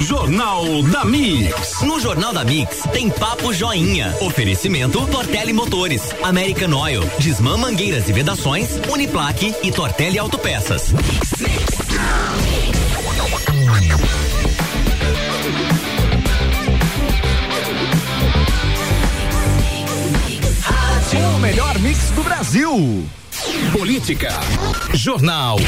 Jornal 0.00 0.82
da 0.84 1.04
Mix. 1.04 1.82
No 1.82 1.98
Jornal 2.00 2.32
da 2.32 2.44
Mix 2.44 2.82
tem 2.92 3.10
Papo 3.10 3.52
Joinha. 3.52 4.14
Oferecimento 4.20 5.06
Tortelli 5.06 5.52
Motores, 5.52 6.14
American 6.22 6.72
Oil, 6.72 7.02
Disman 7.18 7.56
Mangueiras 7.56 8.08
e 8.08 8.12
Vedações, 8.12 8.80
Uniplaque 8.88 9.54
e 9.62 9.72
Tortelli 9.72 10.18
Autopeças. 10.18 10.92
O 21.34 21.38
melhor 21.38 21.78
mix 21.78 22.10
do 22.10 22.22
Brasil. 22.22 23.06
Política. 23.72 24.28
Jornal 24.94 25.58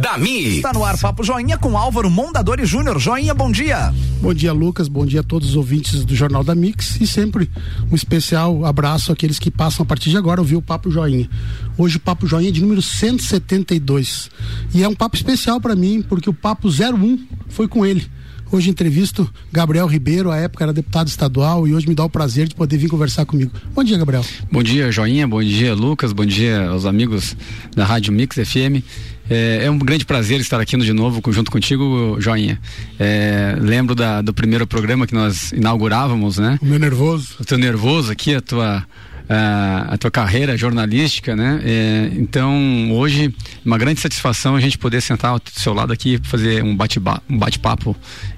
da 0.00 0.18
Mi. 0.18 0.56
Está 0.56 0.72
no 0.72 0.84
ar 0.84 0.98
Papo 0.98 1.24
Joinha 1.24 1.58
com 1.58 1.76
Álvaro 1.76 2.10
Mondadori 2.10 2.64
Júnior. 2.64 2.98
Joinha, 2.98 3.34
bom 3.34 3.50
dia. 3.50 3.92
Bom 4.20 4.32
dia, 4.32 4.52
Lucas. 4.52 4.88
Bom 4.88 5.06
dia 5.06 5.20
a 5.20 5.22
todos 5.22 5.50
os 5.50 5.56
ouvintes 5.56 6.04
do 6.04 6.14
Jornal 6.14 6.44
da 6.44 6.54
Mix 6.54 7.00
e 7.00 7.06
sempre 7.06 7.50
um 7.90 7.94
especial 7.94 8.64
abraço 8.64 9.12
àqueles 9.12 9.38
que 9.38 9.50
passam 9.50 9.82
a 9.82 9.86
partir 9.86 10.10
de 10.10 10.16
agora 10.16 10.40
ouvir 10.40 10.56
o 10.56 10.62
Papo 10.62 10.90
Joinha. 10.90 11.28
Hoje 11.76 11.96
o 11.96 12.00
Papo 12.00 12.26
Joinha 12.26 12.50
é 12.50 12.52
de 12.52 12.60
número 12.60 12.82
172. 12.82 14.30
E 14.74 14.82
é 14.82 14.88
um 14.88 14.94
papo 14.94 15.16
especial 15.16 15.60
para 15.60 15.74
mim 15.74 16.02
porque 16.02 16.30
o 16.30 16.34
Papo 16.34 16.68
01 16.68 17.26
foi 17.48 17.66
com 17.66 17.84
ele. 17.84 18.06
Hoje 18.50 18.70
entrevisto 18.70 19.28
Gabriel 19.52 19.86
Ribeiro, 19.86 20.30
à 20.30 20.36
época 20.36 20.64
era 20.64 20.72
deputado 20.72 21.08
estadual 21.08 21.66
e 21.66 21.74
hoje 21.74 21.88
me 21.88 21.94
dá 21.94 22.04
o 22.04 22.10
prazer 22.10 22.46
de 22.46 22.54
poder 22.54 22.78
vir 22.78 22.88
conversar 22.88 23.26
comigo. 23.26 23.50
Bom 23.74 23.82
dia, 23.82 23.98
Gabriel. 23.98 24.24
Bom 24.50 24.62
dia, 24.62 24.90
Joinha. 24.92 25.26
Bom 25.26 25.42
dia, 25.42 25.74
Lucas. 25.74 26.12
Bom 26.12 26.24
dia 26.24 26.68
aos 26.68 26.84
amigos 26.84 27.36
da 27.74 27.84
Rádio 27.84 28.12
Mix 28.12 28.36
FM. 28.36 28.84
É, 29.28 29.64
é, 29.64 29.70
um 29.70 29.78
grande 29.78 30.04
prazer 30.04 30.40
estar 30.40 30.60
aqui 30.60 30.76
de 30.76 30.92
novo 30.92 31.20
junto 31.32 31.50
contigo, 31.50 32.16
Joinha. 32.20 32.60
É, 32.98 33.56
lembro 33.58 33.94
da, 33.94 34.22
do 34.22 34.32
primeiro 34.32 34.66
programa 34.66 35.06
que 35.06 35.14
nós 35.14 35.50
inaugurávamos, 35.50 36.38
né? 36.38 36.58
O 36.62 36.66
meu 36.66 36.78
nervoso. 36.78 37.34
O 37.40 37.44
teu 37.44 37.58
nervoso 37.58 38.12
aqui, 38.12 38.36
a 38.36 38.40
tua 38.40 38.86
a, 39.28 39.94
a 39.94 39.98
tua 39.98 40.10
carreira 40.10 40.56
jornalística, 40.56 41.34
né? 41.34 41.60
É, 41.64 42.10
então, 42.14 42.92
hoje, 42.92 43.34
uma 43.64 43.78
grande 43.78 44.00
satisfação 44.00 44.56
a 44.56 44.60
gente 44.60 44.78
poder 44.78 45.00
sentar 45.00 45.32
ao 45.32 45.40
seu 45.52 45.74
lado 45.74 45.92
aqui, 45.92 46.20
fazer 46.22 46.62
um 46.62 46.76
bate-papo 46.76 47.22
um 47.28 47.38
bate 47.38 47.60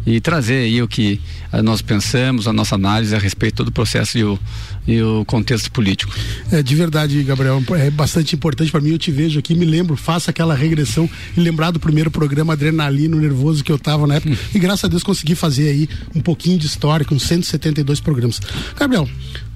e 0.06 0.20
trazer 0.20 0.58
aí 0.58 0.82
o 0.82 0.88
que 0.88 1.20
nós 1.62 1.82
pensamos, 1.82 2.46
a 2.46 2.52
nossa 2.52 2.74
análise 2.74 3.14
a 3.14 3.18
respeito 3.18 3.64
do 3.64 3.72
processo 3.72 4.18
e 4.18 4.24
o, 4.24 4.38
e 4.86 5.02
o 5.02 5.24
contexto 5.24 5.70
político. 5.70 6.14
É, 6.50 6.62
de 6.62 6.74
verdade, 6.74 7.22
Gabriel, 7.22 7.62
é 7.70 7.90
bastante 7.90 8.34
importante 8.34 8.70
para 8.70 8.80
mim. 8.80 8.90
Eu 8.90 8.98
te 8.98 9.10
vejo 9.10 9.38
aqui, 9.38 9.54
me 9.54 9.64
lembro, 9.64 9.96
faço 9.96 10.30
aquela 10.30 10.54
regressão 10.54 11.08
e 11.36 11.40
lembrar 11.40 11.70
do 11.70 11.80
primeiro 11.80 12.10
programa 12.10 12.54
adrenalina, 12.54 13.16
nervoso 13.16 13.62
que 13.62 13.72
eu 13.72 13.76
estava 13.76 14.06
na 14.06 14.16
época. 14.16 14.32
Hum. 14.32 14.36
E 14.54 14.58
graças 14.58 14.84
a 14.84 14.88
Deus 14.88 15.02
consegui 15.02 15.34
fazer 15.34 15.68
aí 15.68 15.88
um 16.14 16.20
pouquinho 16.20 16.58
de 16.58 16.66
história 16.66 17.04
com 17.04 17.18
172 17.18 18.00
programas. 18.00 18.40
Gabriel, 18.78 19.08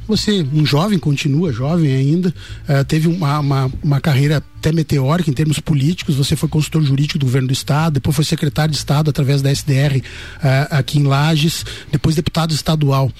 você, 0.06 0.46
um 0.52 0.64
jovem, 0.66 0.98
continua 0.98 1.52
jovem 1.52 1.94
ainda, 1.94 2.34
uh, 2.68 2.84
teve 2.84 3.08
uma, 3.08 3.38
uma, 3.38 3.72
uma, 3.82 4.00
carreira 4.00 4.38
até 4.38 4.72
meteórica 4.72 5.30
em 5.30 5.32
termos 5.32 5.58
políticos. 5.60 6.16
Você 6.16 6.36
foi 6.36 6.48
consultor 6.48 6.82
jurídico 6.82 7.18
do 7.18 7.26
governo 7.26 7.48
do 7.48 7.52
Estado, 7.52 7.94
depois 7.94 8.16
foi 8.16 8.24
secretário 8.24 8.72
de 8.72 8.78
Estado 8.78 9.10
através 9.10 9.42
da 9.42 9.50
SDR 9.50 10.02
eh, 10.42 10.68
aqui 10.70 10.98
em 10.98 11.04
Lages, 11.04 11.64
depois 11.90 12.16
deputado 12.16 12.52
estadual. 12.52 13.10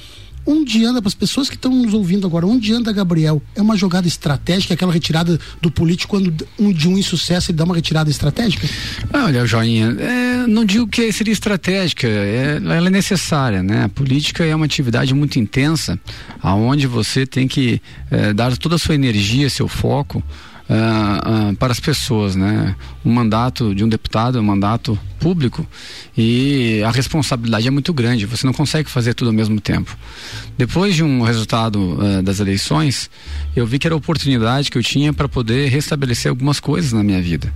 Onde 0.44 0.84
anda, 0.84 1.00
para 1.00 1.08
as 1.08 1.14
pessoas 1.14 1.48
que 1.48 1.54
estão 1.54 1.72
nos 1.72 1.94
ouvindo 1.94 2.26
agora, 2.26 2.46
onde 2.46 2.72
anda 2.72 2.92
Gabriel? 2.92 3.40
É 3.54 3.62
uma 3.62 3.76
jogada 3.76 4.08
estratégica, 4.08 4.74
aquela 4.74 4.92
retirada 4.92 5.38
do 5.60 5.70
político 5.70 6.10
quando 6.10 6.46
um, 6.58 6.72
de 6.72 6.88
um 6.88 6.98
insucesso 6.98 7.50
ele 7.50 7.58
dá 7.58 7.64
uma 7.64 7.74
retirada 7.74 8.10
estratégica? 8.10 8.68
Ah, 9.12 9.24
olha, 9.26 9.46
Joinha, 9.46 9.96
é, 9.98 10.46
não 10.46 10.64
digo 10.64 10.86
que 10.86 11.12
seria 11.12 11.32
estratégica, 11.32 12.08
é, 12.08 12.56
ela 12.56 12.88
é 12.88 12.90
necessária, 12.90 13.62
né? 13.62 13.84
A 13.84 13.88
política 13.88 14.44
é 14.44 14.54
uma 14.54 14.64
atividade 14.64 15.14
muito 15.14 15.38
intensa, 15.38 15.98
aonde 16.42 16.86
você 16.86 17.24
tem 17.24 17.46
que 17.46 17.80
é, 18.10 18.32
dar 18.32 18.56
toda 18.56 18.74
a 18.74 18.78
sua 18.78 18.94
energia, 18.94 19.48
seu 19.48 19.68
foco 19.68 20.22
uh, 20.72 21.50
uh, 21.50 21.56
para 21.56 21.72
as 21.72 21.80
pessoas, 21.80 22.34
né? 22.34 22.74
Um 23.04 23.12
mandato 23.12 23.74
de 23.74 23.84
um 23.84 23.88
deputado 23.88 24.38
é 24.38 24.40
um 24.40 24.44
mandato 24.44 24.98
público 25.20 25.66
e 26.16 26.82
a 26.84 26.90
responsabilidade 26.90 27.68
é 27.68 27.70
muito 27.70 27.92
grande. 27.92 28.26
Você 28.26 28.46
não 28.46 28.54
consegue 28.54 28.88
fazer 28.88 29.14
tudo 29.14 29.28
ao 29.28 29.34
mesmo 29.34 29.60
tempo. 29.60 29.96
Depois 30.56 30.94
de 30.94 31.04
um 31.04 31.22
resultado 31.22 31.76
uh, 31.76 32.22
das 32.22 32.40
eleições, 32.40 33.10
eu 33.54 33.66
vi 33.66 33.78
que 33.78 33.86
era 33.86 33.94
a 33.94 33.98
oportunidade 33.98 34.70
que 34.70 34.78
eu 34.78 34.82
tinha 34.82 35.12
para 35.12 35.28
poder 35.28 35.68
restabelecer 35.68 36.30
algumas 36.30 36.58
coisas 36.58 36.92
na 36.92 37.02
minha 37.02 37.20
vida. 37.20 37.52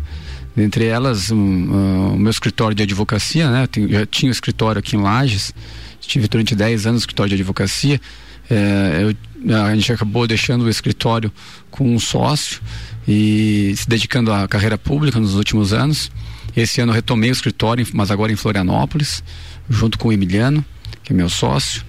Entre 0.57 0.87
elas, 0.87 1.31
um, 1.31 1.37
uh, 1.37 2.15
o 2.15 2.19
meu 2.19 2.31
escritório 2.31 2.75
de 2.75 2.83
advocacia, 2.83 3.51
né? 3.51 3.69
Eu 3.77 3.89
já 3.89 4.07
tinha 4.07 4.29
um 4.29 4.33
escritório 4.33 4.79
aqui 4.79 4.97
em 4.97 5.01
Lages, 5.01 5.53
tive 6.01 6.29
durante 6.29 6.55
10 6.55 6.87
anos 6.87 7.03
escritório 7.03 7.31
de 7.31 7.35
advocacia. 7.35 8.01
É, 8.49 9.03
eu, 9.03 9.57
a 9.57 9.75
gente 9.75 9.93
acabou 9.93 10.25
deixando 10.27 10.63
o 10.63 10.71
escritório 10.71 11.33
com 11.71 11.93
um 11.93 11.99
sócio 11.99 12.61
e 13.07 13.75
se 13.77 13.89
dedicando 13.89 14.33
à 14.33 14.49
carreira 14.49 14.77
pública 14.77 15.21
nos 15.21 15.35
últimos 15.35 15.73
anos. 15.73 16.11
Esse 16.57 16.81
ano 16.81 16.93
retomei 16.93 17.31
o 17.31 17.33
escritório, 17.33 17.87
mas 17.93 18.11
agora 18.11 18.33
em 18.33 18.37
Florianópolis, 18.37 19.23
junto 19.69 19.99
com 19.99 20.09
o 20.09 20.13
Emiliano, 20.13 20.65
que 21.03 21.13
é 21.13 21.17
meu 21.17 21.29
sócio. 21.29 21.85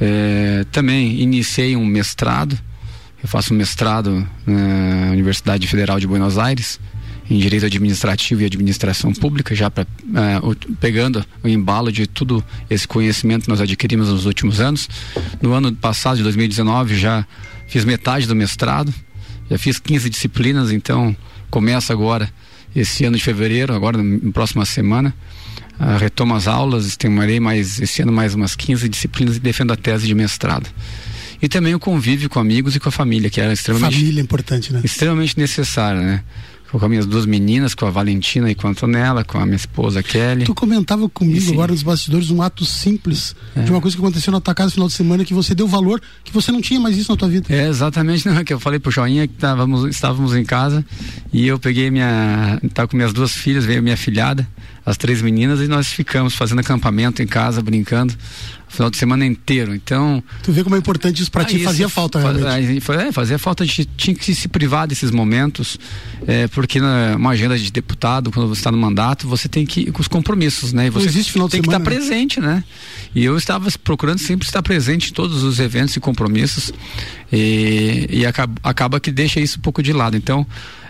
É, 0.00 0.64
também 0.70 1.20
iniciei 1.20 1.76
um 1.76 1.84
mestrado. 1.84 2.58
Eu 3.22 3.28
faço 3.28 3.54
um 3.54 3.56
mestrado 3.56 4.26
na 4.46 5.12
Universidade 5.12 5.66
Federal 5.66 5.98
de 5.98 6.06
Buenos 6.06 6.38
Aires 6.38 6.78
em 7.30 7.38
Direito 7.38 7.64
Administrativo 7.64 8.42
e 8.42 8.44
Administração 8.44 9.12
Pública, 9.12 9.54
já 9.54 9.70
pra, 9.70 9.84
uh, 9.84 10.74
pegando 10.80 11.24
o 11.42 11.48
embalo 11.48 11.90
de 11.90 12.06
tudo 12.06 12.44
esse 12.68 12.86
conhecimento 12.86 13.44
que 13.44 13.48
nós 13.48 13.60
adquirimos 13.60 14.08
nos 14.08 14.26
últimos 14.26 14.60
anos. 14.60 14.88
No 15.40 15.52
ano 15.52 15.72
passado, 15.72 16.16
de 16.16 16.22
2019, 16.24 16.96
já 16.96 17.24
fiz 17.68 17.84
metade 17.84 18.26
do 18.26 18.34
mestrado 18.34 18.92
já 19.52 19.58
fiz 19.58 19.78
15 19.78 20.08
disciplinas, 20.08 20.72
então 20.72 21.14
começa 21.50 21.92
agora 21.92 22.32
esse 22.74 23.04
ano 23.04 23.18
de 23.18 23.22
fevereiro, 23.22 23.74
agora 23.74 24.02
na 24.02 24.32
próxima 24.32 24.64
semana. 24.64 25.14
Uh, 25.78 25.98
retomo 25.98 26.34
as 26.34 26.46
aulas, 26.46 26.86
estimarei 26.86 27.38
mais 27.38 27.80
esse 27.80 28.00
ano 28.02 28.12
mais 28.12 28.34
umas 28.34 28.54
15 28.54 28.88
disciplinas 28.88 29.36
e 29.36 29.40
defendo 29.40 29.72
a 29.72 29.76
tese 29.76 30.06
de 30.06 30.14
mestrado. 30.14 30.70
E 31.40 31.48
também 31.48 31.74
o 31.74 31.78
convívio 31.78 32.30
com 32.30 32.38
amigos 32.38 32.76
e 32.76 32.80
com 32.80 32.88
a 32.88 32.92
família, 32.92 33.28
que 33.28 33.40
era 33.40 33.52
extremamente 33.52 33.94
família 33.94 34.20
é 34.20 34.22
importante, 34.22 34.72
né? 34.72 34.80
Extremamente 34.84 35.36
necessário, 35.38 36.00
né? 36.00 36.22
Com 36.78 36.84
as 36.84 36.90
minhas 36.90 37.06
duas 37.06 37.26
meninas, 37.26 37.74
com 37.74 37.86
a 37.86 37.90
Valentina 37.90 38.50
e 38.50 38.54
com 38.54 38.66
a 38.66 38.70
Antonella, 38.70 39.24
com 39.24 39.38
a 39.38 39.44
minha 39.44 39.56
esposa 39.56 40.02
Kelly. 40.02 40.44
Tu 40.44 40.54
comentava 40.54 41.08
comigo 41.08 41.52
agora 41.52 41.72
nos 41.72 41.82
bastidores 41.82 42.30
um 42.30 42.40
ato 42.40 42.64
simples 42.64 43.36
é. 43.54 43.62
de 43.62 43.70
uma 43.70 43.80
coisa 43.80 43.96
que 43.96 44.02
aconteceu 44.02 44.32
na 44.32 44.40
tua 44.40 44.54
casa 44.54 44.68
no 44.68 44.72
final 44.72 44.88
de 44.88 44.94
semana 44.94 45.24
que 45.24 45.34
você 45.34 45.54
deu 45.54 45.68
valor, 45.68 46.00
que 46.24 46.32
você 46.32 46.50
não 46.50 46.60
tinha 46.60 46.80
mais 46.80 46.96
isso 46.96 47.10
na 47.10 47.16
tua 47.16 47.28
vida. 47.28 47.46
É, 47.50 47.68
exatamente, 47.68 48.26
não, 48.28 48.42
que 48.42 48.52
eu 48.52 48.60
falei 48.60 48.78
pro 48.78 48.90
Joinha 48.90 49.26
que 49.26 49.34
estávamos, 49.34 49.88
estávamos 49.88 50.34
em 50.34 50.44
casa 50.44 50.84
e 51.32 51.46
eu 51.46 51.58
peguei 51.58 51.90
minha, 51.90 52.60
tava 52.72 52.88
com 52.88 52.96
minhas 52.96 53.12
duas 53.12 53.32
filhas, 53.32 53.64
veio 53.64 53.82
minha 53.82 53.96
filhada, 53.96 54.48
as 54.84 54.96
três 54.96 55.20
meninas 55.20 55.60
e 55.60 55.68
nós 55.68 55.88
ficamos 55.88 56.34
fazendo 56.34 56.60
acampamento 56.60 57.22
em 57.22 57.26
casa, 57.26 57.62
brincando 57.62 58.14
final 58.72 58.90
de 58.90 58.96
semana 58.96 59.24
inteiro. 59.24 59.74
Então. 59.74 60.22
Tu 60.42 60.50
vê 60.50 60.64
como 60.64 60.74
é 60.74 60.78
importante 60.78 61.20
isso 61.20 61.30
para 61.30 61.44
ti, 61.44 61.58
fazia 61.62 61.88
falta 61.88 62.18
realmente. 62.18 62.82
É, 62.90 63.12
fazia 63.12 63.38
falta, 63.38 63.62
a 63.62 63.66
gente 63.66 63.84
tinha 63.96 64.16
que 64.16 64.34
se 64.34 64.48
privar 64.48 64.88
desses 64.88 65.10
momentos, 65.10 65.78
é, 66.26 66.48
porque 66.48 66.80
na 66.80 67.14
uma 67.16 67.30
agenda 67.30 67.58
de 67.58 67.70
deputado, 67.70 68.30
quando 68.30 68.48
você 68.48 68.60
está 68.60 68.72
no 68.72 68.78
mandato, 68.78 69.28
você 69.28 69.48
tem 69.48 69.66
que 69.66 69.82
ir 69.82 69.92
com 69.92 70.00
os 70.00 70.08
compromissos, 70.08 70.72
né? 70.72 70.86
E 70.86 70.90
você 70.90 71.06
Não 71.06 71.12
existe 71.12 71.32
final 71.32 71.46
de 71.46 71.52
tem 71.52 71.62
semana, 71.62 71.84
que 71.84 71.90
estar 71.90 72.00
tá 72.00 72.08
presente, 72.08 72.40
né? 72.40 72.64
E 73.14 73.24
eu 73.24 73.36
estava 73.36 73.68
procurando 73.84 74.18
sempre 74.18 74.46
estar 74.46 74.62
presente 74.62 75.10
em 75.10 75.12
todos 75.12 75.42
os 75.42 75.60
eventos 75.60 75.94
e 75.96 76.00
compromissos 76.00 76.72
e, 77.30 78.08
e 78.10 78.26
acaba, 78.26 78.54
acaba 78.62 78.98
que 78.98 79.12
deixa 79.12 79.38
isso 79.38 79.58
um 79.58 79.62
pouco 79.62 79.82
de 79.82 79.92
lado. 79.92 80.16
Então, 80.16 80.46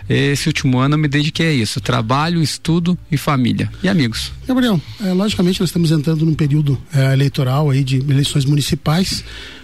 esse 0.09 0.47
último 0.47 0.79
ano 0.79 0.95
eu 0.95 0.99
me 0.99 1.07
dediquei 1.07 1.47
a 1.47 1.53
isso: 1.53 1.79
trabalho, 1.79 2.41
estudo 2.41 2.97
e 3.11 3.17
família 3.17 3.71
e 3.81 3.89
amigos. 3.89 4.31
Gabriel, 4.47 4.79
é, 5.01 5.13
logicamente 5.13 5.59
nós 5.59 5.69
estamos 5.69 5.91
entrando 5.91 6.25
num 6.25 6.33
período 6.33 6.77
é, 6.93 7.13
eleitoral 7.13 7.69
aí 7.69 7.83
de 7.83 7.97
eleições 7.97 8.45
municipais 8.45 9.23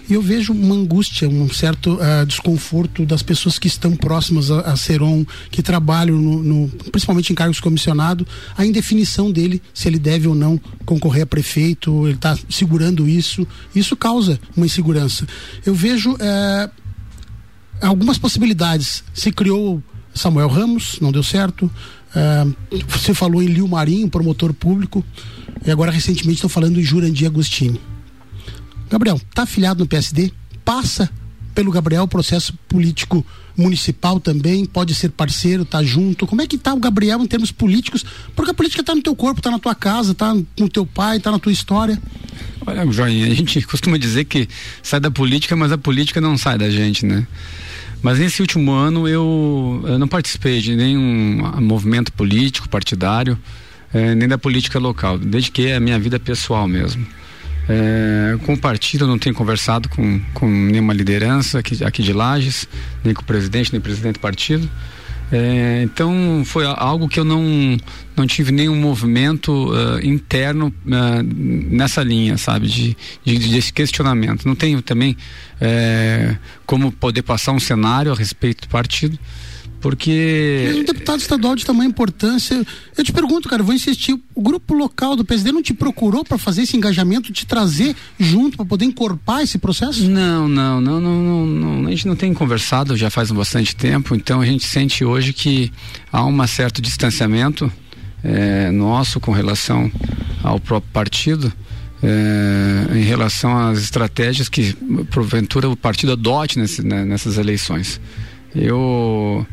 e 0.09 0.15
eu 0.15 0.23
vejo 0.23 0.53
uma 0.53 0.73
angústia, 0.73 1.29
um 1.29 1.47
certo 1.53 1.93
uh, 1.93 2.25
desconforto 2.25 3.05
das 3.05 3.21
pessoas 3.21 3.59
que 3.59 3.67
estão 3.67 3.95
próximas 3.95 4.49
a, 4.49 4.61
a 4.61 4.75
Seron, 4.75 5.23
que 5.51 5.61
trabalham 5.61 6.17
no, 6.17 6.41
no, 6.41 6.69
principalmente 6.91 7.31
em 7.31 7.35
cargos 7.35 7.59
comissionados, 7.59 8.25
a 8.57 8.65
indefinição 8.65 9.31
dele, 9.31 9.61
se 9.71 9.87
ele 9.87 9.99
deve 9.99 10.27
ou 10.27 10.33
não 10.33 10.59
concorrer 10.83 11.23
a 11.23 11.27
prefeito, 11.27 12.07
ele 12.07 12.15
está 12.15 12.35
segurando 12.49 13.07
isso, 13.07 13.47
isso 13.75 13.95
causa 13.95 14.39
uma 14.57 14.65
insegurança. 14.65 15.27
Eu 15.63 15.75
vejo 15.75 16.13
uh, 16.13 16.71
algumas 17.79 18.17
possibilidades. 18.17 19.03
Se 19.13 19.31
criou 19.31 19.81
Samuel 20.13 20.47
Ramos, 20.47 20.99
não 21.01 21.11
deu 21.11 21.23
certo. 21.23 21.65
Uh, 21.65 22.55
você 22.87 23.13
falou 23.13 23.41
em 23.41 23.47
Lio 23.47 23.67
Marinho, 23.67 24.09
promotor 24.09 24.53
público, 24.53 25.03
e 25.65 25.71
agora 25.71 25.91
recentemente 25.91 26.35
estou 26.35 26.49
falando 26.49 26.79
em 26.79 26.83
Jurandir 26.83 27.27
Agostini. 27.27 27.79
Gabriel, 28.89 29.21
tá 29.33 29.43
afiliado 29.43 29.79
no 29.79 29.87
PSD? 29.87 30.31
Passa 30.65 31.09
pelo 31.53 31.71
Gabriel 31.71 32.03
o 32.03 32.07
processo 32.07 32.53
político 32.67 33.25
municipal 33.55 34.19
também, 34.19 34.65
pode 34.65 34.95
ser 34.95 35.09
parceiro, 35.09 35.65
tá 35.65 35.83
junto. 35.83 36.25
Como 36.25 36.41
é 36.41 36.47
que 36.47 36.57
tá 36.57 36.73
o 36.73 36.79
Gabriel 36.79 37.21
em 37.21 37.27
termos 37.27 37.51
políticos? 37.51 38.05
Porque 38.35 38.51
a 38.51 38.53
política 38.53 38.83
tá 38.83 38.95
no 38.95 39.01
teu 39.01 39.15
corpo, 39.15 39.41
tá 39.41 39.51
na 39.51 39.59
tua 39.59 39.75
casa, 39.75 40.13
tá 40.13 40.33
no 40.33 40.69
teu 40.69 40.85
pai, 40.85 41.19
tá 41.19 41.31
na 41.31 41.39
tua 41.39 41.51
história. 41.51 42.01
Olha, 42.65 42.89
Joinha, 42.91 43.27
a 43.27 43.35
gente 43.35 43.61
costuma 43.67 43.97
dizer 43.97 44.25
que 44.25 44.47
sai 44.81 44.99
da 44.99 45.11
política, 45.11 45.55
mas 45.55 45.71
a 45.71 45.77
política 45.77 46.21
não 46.21 46.37
sai 46.37 46.57
da 46.57 46.69
gente, 46.69 47.05
né? 47.05 47.27
Mas 48.01 48.19
nesse 48.19 48.41
último 48.41 48.71
ano 48.71 49.07
eu, 49.07 49.83
eu 49.85 49.99
não 49.99 50.07
participei 50.07 50.61
de 50.61 50.75
nenhum 50.75 51.41
movimento 51.61 52.13
político, 52.13 52.69
partidário, 52.69 53.37
eh, 53.93 54.15
nem 54.15 54.27
da 54.27 54.37
política 54.37 54.79
local. 54.79 55.17
Dediquei 55.17 55.73
a 55.73 55.79
minha 55.79 55.99
vida 55.99 56.19
pessoal 56.19 56.67
mesmo. 56.67 57.05
É, 57.71 58.35
com 58.47 58.53
o 58.53 58.57
partido 58.57 59.03
eu 59.03 59.07
não 59.07 59.19
tenho 59.19 59.35
conversado 59.35 59.87
com, 59.89 60.19
com 60.33 60.49
nenhuma 60.49 60.91
liderança 60.91 61.59
aqui, 61.59 61.83
aqui 61.83 62.01
de 62.01 62.11
Lages, 62.11 62.67
nem 63.03 63.13
com 63.13 63.21
o 63.21 63.25
presidente, 63.25 63.71
nem 63.71 63.79
presidente 63.79 64.15
do 64.15 64.19
partido. 64.19 64.67
É, 65.31 65.81
então 65.83 66.41
foi 66.43 66.65
algo 66.65 67.07
que 67.07 67.19
eu 67.19 67.23
não, 67.23 67.77
não 68.17 68.25
tive 68.25 68.51
nenhum 68.51 68.75
movimento 68.75 69.71
uh, 69.71 70.03
interno 70.03 70.73
uh, 70.85 71.23
nessa 71.23 72.01
linha, 72.01 72.37
sabe, 72.37 72.67
de, 72.67 72.97
de, 73.23 73.37
desse 73.49 73.71
questionamento. 73.71 74.47
Não 74.47 74.55
tenho 74.55 74.81
também 74.81 75.15
é, 75.61 76.35
como 76.65 76.91
poder 76.91 77.21
passar 77.21 77.51
um 77.51 77.59
cenário 77.59 78.11
a 78.11 78.15
respeito 78.15 78.61
do 78.61 78.69
partido 78.69 79.19
porque. 79.79 80.65
Mas 80.67 80.77
um 80.77 80.83
deputado 80.83 81.19
estadual 81.19 81.55
de 81.55 81.65
tamanha 81.65 81.89
importância. 81.89 82.65
Eu 82.97 83.03
te 83.03 83.11
pergunto, 83.11 83.47
cara, 83.47 83.63
vou 83.63 83.73
insistir. 83.73 84.19
O 84.35 84.41
grupo 84.41 84.73
local 84.73 85.15
do 85.15 85.23
PSD 85.23 85.51
não 85.51 85.61
te 85.61 85.73
procurou 85.73 86.23
para 86.23 86.37
fazer 86.37 86.63
esse 86.63 86.75
engajamento, 86.75 87.31
te 87.31 87.45
trazer 87.45 87.95
junto 88.19 88.57
para 88.57 88.65
poder 88.65 88.85
encorpar 88.85 89.41
esse 89.41 89.57
processo? 89.57 90.07
Não, 90.09 90.47
não, 90.47 90.81
não, 90.81 90.99
não, 90.99 91.45
não, 91.45 91.87
A 91.87 91.89
gente 91.89 92.07
não 92.07 92.15
tem 92.15 92.33
conversado 92.33 92.95
já 92.97 93.09
faz 93.09 93.31
bastante 93.31 93.75
tempo, 93.75 94.15
então 94.15 94.41
a 94.41 94.45
gente 94.45 94.65
sente 94.65 95.03
hoje 95.03 95.33
que 95.33 95.71
há 96.11 96.25
um 96.25 96.47
certo 96.47 96.81
distanciamento 96.81 97.71
é, 98.23 98.71
nosso 98.71 99.19
com 99.19 99.31
relação 99.31 99.91
ao 100.43 100.59
próprio 100.59 100.91
partido. 100.91 101.51
É, 102.01 102.97
em 102.97 103.03
relação 103.03 103.57
às 103.57 103.79
estratégias 103.79 104.47
que 104.47 104.73
porventura 105.11 105.67
o 105.67 105.75
partido 105.75 106.13
adote 106.13 106.57
nesse, 106.57 106.81
né, 106.81 107.03
nessas 107.03 107.37
eleições. 107.37 107.99
Eu 108.55 109.45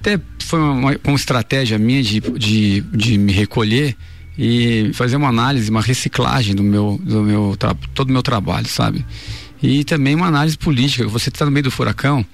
até 0.00 0.20
foi 0.40 0.58
uma, 0.58 0.96
uma 1.04 1.16
estratégia 1.16 1.78
minha 1.78 2.02
de, 2.02 2.20
de, 2.20 2.80
de 2.80 3.18
me 3.18 3.32
recolher 3.32 3.96
e 4.36 4.90
fazer 4.94 5.16
uma 5.16 5.28
análise, 5.28 5.70
uma 5.70 5.80
reciclagem 5.80 6.54
do 6.54 6.62
meu, 6.62 7.00
do 7.02 7.22
meu 7.22 7.56
todo 7.94 8.10
o 8.10 8.12
meu 8.12 8.22
trabalho, 8.22 8.66
sabe? 8.66 9.04
E 9.62 9.84
também 9.84 10.14
uma 10.14 10.26
análise 10.26 10.58
política. 10.58 11.06
Você 11.06 11.28
está 11.28 11.44
no 11.44 11.50
meio 11.50 11.64
do 11.64 11.70
furacão, 11.70 12.26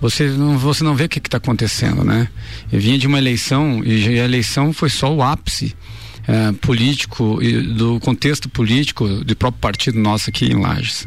você 0.00 0.26
não, 0.28 0.58
você 0.58 0.82
não 0.82 0.96
vê 0.96 1.04
o 1.04 1.08
que 1.08 1.18
está 1.18 1.36
acontecendo, 1.36 2.02
né? 2.02 2.28
Eu 2.72 2.80
vinha 2.80 2.98
de 2.98 3.06
uma 3.06 3.18
eleição 3.18 3.82
e 3.84 4.18
a 4.18 4.24
eleição 4.24 4.72
foi 4.72 4.90
só 4.90 5.14
o 5.14 5.22
ápice 5.22 5.74
é, 6.26 6.52
político 6.52 7.38
e 7.40 7.60
do 7.60 8.00
contexto 8.00 8.48
político 8.48 9.06
do 9.06 9.36
próprio 9.36 9.60
partido 9.60 9.98
nosso 9.98 10.30
aqui 10.30 10.46
em 10.46 10.60
Lages 10.60 11.06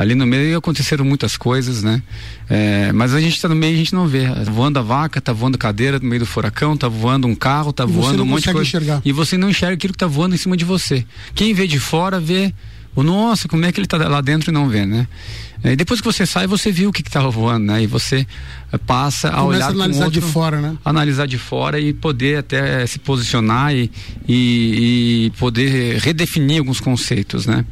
ali 0.00 0.14
no 0.14 0.26
meio 0.26 0.56
aconteceram 0.56 1.04
muitas 1.04 1.36
coisas, 1.36 1.82
né? 1.82 2.02
É, 2.48 2.90
mas 2.90 3.12
a 3.12 3.20
gente 3.20 3.36
está 3.36 3.46
no 3.50 3.54
meio 3.54 3.72
e 3.72 3.74
a 3.74 3.78
gente 3.78 3.94
não 3.94 4.06
vê. 4.06 4.26
Tá 4.26 4.50
voando 4.50 4.78
a 4.78 4.82
vaca, 4.82 5.20
tá 5.20 5.30
voando 5.30 5.58
cadeira 5.58 5.98
no 5.98 6.08
meio 6.08 6.20
do 6.20 6.26
furacão, 6.26 6.74
tá 6.74 6.88
voando 6.88 7.28
um 7.28 7.34
carro, 7.34 7.70
tá 7.70 7.84
voando 7.84 8.22
um 8.22 8.26
monte 8.26 8.44
de 8.44 8.52
coisa. 8.52 8.66
Enxergar. 8.66 9.02
E 9.04 9.12
você 9.12 9.36
não 9.36 9.50
enxerga 9.50 9.74
aquilo 9.74 9.92
que 9.92 9.98
tá 9.98 10.06
voando 10.06 10.34
em 10.34 10.38
cima 10.38 10.56
de 10.56 10.64
você. 10.64 11.04
Quem 11.34 11.52
vê 11.52 11.66
de 11.66 11.78
fora 11.78 12.18
vê 12.18 12.54
o 12.96 13.02
nossa, 13.02 13.46
como 13.46 13.62
é 13.66 13.70
que 13.70 13.78
ele 13.78 13.84
está 13.84 13.98
lá 14.08 14.22
dentro 14.22 14.50
e 14.50 14.54
não 14.54 14.70
vê, 14.70 14.86
né? 14.86 15.06
E 15.62 15.76
depois 15.76 16.00
que 16.00 16.06
você 16.06 16.24
sai, 16.24 16.46
você 16.46 16.72
viu 16.72 16.88
o 16.88 16.92
que 16.92 17.02
estava 17.02 17.28
voando, 17.28 17.66
né? 17.66 17.82
E 17.82 17.86
você 17.86 18.26
passa 18.86 19.28
a 19.28 19.32
Começa 19.32 19.48
olhar 19.48 19.66
a 19.66 19.68
analisar 19.68 20.04
outro, 20.06 20.20
de 20.20 20.26
fora, 20.26 20.60
né? 20.62 20.78
Analisar 20.82 21.26
de 21.26 21.36
fora 21.36 21.78
e 21.78 21.92
poder 21.92 22.38
até 22.38 22.86
se 22.86 22.98
posicionar 22.98 23.74
e, 23.74 23.90
e, 24.26 25.26
e 25.26 25.32
poder 25.38 25.98
redefinir 25.98 26.58
alguns 26.58 26.80
conceitos, 26.80 27.44
né? 27.44 27.66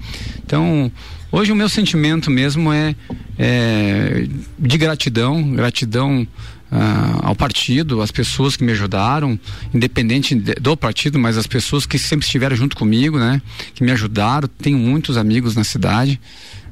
Então, 0.45 0.93
Hoje 1.39 1.53
o 1.53 1.55
meu 1.55 1.69
sentimento 1.69 2.33
mesmo 2.33 2.73
é, 2.73 2.97
é 3.39 4.27
de 4.59 4.77
gratidão, 4.77 5.53
gratidão 5.53 6.27
ah, 6.69 7.21
ao 7.23 7.37
partido, 7.37 8.03
às 8.03 8.11
pessoas 8.11 8.57
que 8.57 8.65
me 8.65 8.73
ajudaram, 8.73 9.39
independente 9.73 10.35
de, 10.35 10.55
do 10.55 10.77
partido, 10.77 11.17
mas 11.17 11.39
as 11.39 11.47
pessoas 11.47 11.87
que 11.87 11.97
sempre 11.97 12.27
estiveram 12.27 12.57
junto 12.57 12.77
comigo, 12.77 13.21
né? 13.21 13.41
Que 13.73 13.85
me 13.85 13.93
ajudaram. 13.93 14.49
Tenho 14.49 14.77
muitos 14.79 15.17
amigos 15.17 15.55
na 15.55 15.63
cidade, 15.63 16.21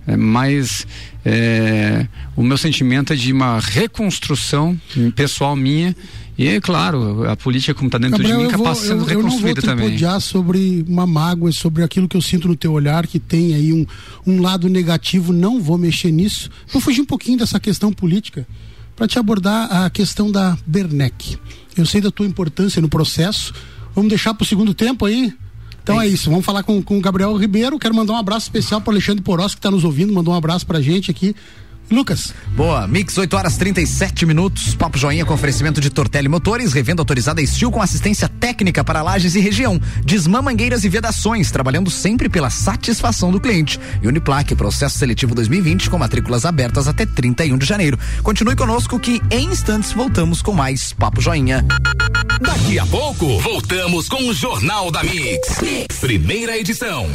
é, 0.07 0.17
mas 0.17 0.87
é, 1.25 2.07
o 2.37 2.43
meu 2.43 2.57
sentimento 2.57 3.13
é 3.13 3.17
de 3.17 3.33
uma 3.33 3.59
reconstrução 3.59 4.79
pessoal 5.15 5.57
minha 5.57 5.95
e 6.39 6.49
é 6.49 6.61
claro, 6.61 7.29
a 7.29 7.35
política 7.35 7.73
como 7.73 7.89
está 7.89 7.97
dentro 7.97 8.19
Gabriel, 8.19 8.39
de 8.39 8.45
mim 8.45 8.49
acaba 8.51 8.75
sendo 8.75 9.03
eu, 9.03 9.07
reconstruída 9.07 9.61
eu 9.61 9.67
não 9.67 9.77
vou 9.77 9.85
também. 9.87 10.21
sobre 10.21 10.85
uma 10.87 11.07
mágoa, 11.07 11.51
sobre 11.51 11.83
aquilo 11.83 12.07
que 12.07 12.17
eu 12.17 12.21
sinto 12.21 12.47
no 12.47 12.55
teu 12.55 12.73
olhar, 12.73 13.07
que 13.07 13.19
tem 13.19 13.55
aí 13.55 13.73
um, 13.73 13.87
um 14.27 14.43
lado 14.43 14.69
negativo, 14.69 15.33
não 15.33 15.61
vou 15.61 15.79
mexer 15.79 16.11
nisso. 16.11 16.51
Vou 16.69 16.83
fugir 16.83 17.01
um 17.01 17.07
pouquinho 17.07 17.39
dessa 17.39 17.59
questão 17.59 17.91
política 17.91 18.47
para 18.95 19.09
te 19.09 19.19
abordar 19.19 19.85
a 19.85 19.89
questão 19.89 20.31
da 20.31 20.59
Bernec. 20.67 21.39
Eu 21.75 21.87
sei 21.87 22.03
da 22.03 22.11
tua 22.11 22.27
importância 22.27 22.83
no 22.83 22.89
processo. 22.89 23.55
Vamos 23.95 24.11
deixar 24.11 24.35
para 24.35 24.45
o 24.45 24.47
segundo 24.47 24.75
tempo 24.75 25.07
aí? 25.07 25.33
Então 25.87 26.03
é, 26.03 26.07
é 26.07 26.09
isso, 26.09 26.29
vamos 26.29 26.45
falar 26.45 26.65
com, 26.65 26.83
com 26.83 26.99
o 26.99 27.01
Gabriel 27.01 27.37
Ribeiro. 27.37 27.79
Quero 27.79 27.95
mandar 27.95 28.15
um 28.15 28.17
abraço 28.17 28.47
especial 28.47 28.81
para 28.81 28.93
Alexandre 28.93 29.23
Porós, 29.23 29.55
que 29.55 29.61
está 29.61 29.71
nos 29.71 29.85
ouvindo, 29.85 30.13
mandou 30.13 30.35
um 30.35 30.37
abraço 30.37 30.67
para 30.67 30.79
a 30.79 30.83
gente 30.83 31.13
aqui. 31.13 31.33
Lucas. 31.91 32.35
Boa, 32.57 32.87
Mix 32.87 33.17
8 33.17 33.37
horas 33.37 33.57
37 33.57 34.27
minutos. 34.27 34.75
Papo 34.75 34.99
Joinha 34.99 35.25
com 35.25 35.35
oferecimento 35.35 35.81
de 35.81 35.91
Tortelli 35.91 36.29
Motores, 36.29 36.73
revenda 36.73 37.03
autorizada 37.03 37.41
Estil 37.41 37.71
com 37.71 37.81
assistência 37.81 38.29
técnica 38.29 38.83
para 38.83 39.03
lajes 39.03 39.35
e 39.35 39.41
região. 39.41 39.81
Desmã 40.05 40.43
Mangueiras 40.43 40.85
e 40.85 40.89
Vedações, 40.89 41.51
trabalhando 41.51 41.91
sempre 41.91 42.29
pela 42.29 42.51
satisfação 42.51 43.31
do 43.31 43.41
cliente. 43.41 43.79
E 44.03 44.09
Uniplaque, 44.09 44.55
processo 44.55 44.99
seletivo 44.99 45.35
2020 45.35 45.91
com 45.91 45.99
matrículas 45.99 46.45
abertas 46.45 46.89
até 46.89 47.07
31 47.07 47.59
de 47.59 47.67
janeiro. 47.67 47.99
Continue 48.23 48.57
conosco 48.57 48.99
que 48.99 49.21
em 49.31 49.47
instantes 49.47 49.93
voltamos 49.93 50.43
com 50.43 50.53
mais 50.53 50.93
Papo 50.93 51.21
Joinha. 51.21 51.65
Daqui 52.41 52.79
a 52.79 52.87
pouco, 52.87 53.39
voltamos 53.41 54.09
com 54.09 54.29
o 54.29 54.35
Jornal 54.35 54.91
da 54.91 55.03
mix. 55.03 55.61
mix. 55.61 55.99
Primeira 56.01 56.59
edição. 56.59 57.09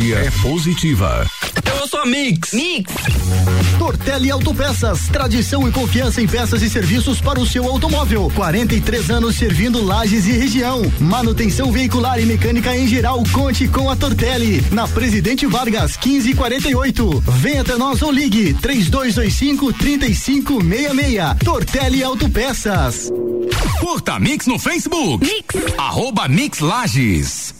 energia 0.00 0.16
é 0.16 0.30
positiva. 0.42 1.26
Eu 1.78 1.86
sou 1.86 2.00
a 2.00 2.06
Mix. 2.06 2.52
Mix. 2.52 2.92
Tortelli 3.78 4.30
Autopeças, 4.30 5.08
tradição 5.08 5.68
e 5.68 5.72
confiança 5.72 6.22
em 6.22 6.26
peças 6.26 6.62
e 6.62 6.70
serviços 6.70 7.20
para 7.20 7.38
o 7.38 7.46
seu 7.46 7.66
automóvel. 7.66 8.30
43 8.34 9.10
anos 9.10 9.36
servindo 9.36 9.82
lajes 9.84 10.26
e 10.26 10.32
região. 10.32 10.82
Manutenção 10.98 11.70
veicular 11.70 12.18
e 12.18 12.24
mecânica 12.24 12.74
em 12.74 12.86
geral, 12.86 13.22
conte 13.32 13.68
com 13.68 13.90
a 13.90 13.96
Tortelli. 13.96 14.64
Na 14.72 14.88
Presidente 14.88 15.46
Vargas, 15.46 15.98
1548. 15.98 17.22
Venha 17.38 17.60
até 17.60 17.76
nós 17.76 18.00
ou 18.02 18.10
ligue 18.10 18.54
3225 18.54 19.72
3566. 19.74 21.38
Tortelli 21.44 22.02
Autopeças. 22.02 23.10
Curta 23.80 24.18
Mix 24.18 24.46
no 24.46 24.58
Facebook. 24.58 25.26
Mix. 25.26 25.78
Arroba 25.78 26.28
Mix 26.28 26.60
Lages. 26.60 27.59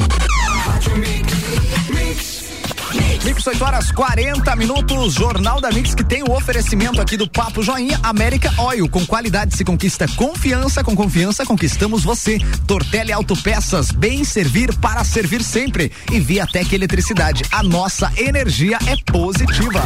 Mix 3.41 3.47
8 3.47 3.63
horas 3.63 3.91
40 3.91 4.55
minutos, 4.55 5.13
Jornal 5.13 5.61
da 5.61 5.71
Mix 5.71 5.95
que 5.95 6.03
tem 6.03 6.23
o 6.23 6.31
oferecimento 6.31 6.99
aqui 6.99 7.17
do 7.17 7.29
Papo 7.29 7.63
Joinha 7.63 7.99
América 8.03 8.51
Oil. 8.57 8.89
Com 8.89 9.05
qualidade 9.05 9.55
se 9.55 9.63
conquista 9.63 10.07
confiança, 10.15 10.83
com 10.83 10.95
confiança 10.95 11.45
conquistamos 11.45 12.03
você. 12.03 12.39
Tortelli 12.67 13.11
Autopeças, 13.11 13.91
bem 13.91 14.23
servir 14.23 14.75
para 14.77 15.03
servir 15.03 15.43
sempre. 15.43 15.91
E 16.11 16.19
Viatec 16.19 16.73
Eletricidade, 16.73 17.43
a 17.51 17.63
nossa 17.63 18.11
energia 18.17 18.77
é 18.87 18.95
positiva. 19.11 19.81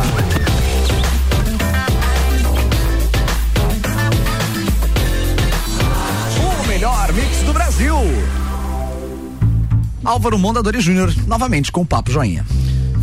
O 6.64 6.68
melhor 6.68 7.14
mix 7.14 7.38
do 7.40 7.54
Brasil. 7.54 7.96
Álvaro 10.06 10.38
Mondadori 10.38 10.80
Júnior, 10.80 11.12
novamente 11.28 11.72
com 11.72 11.82
o 11.82 11.86
Papo 11.86 12.12
Joinha. 12.12 12.46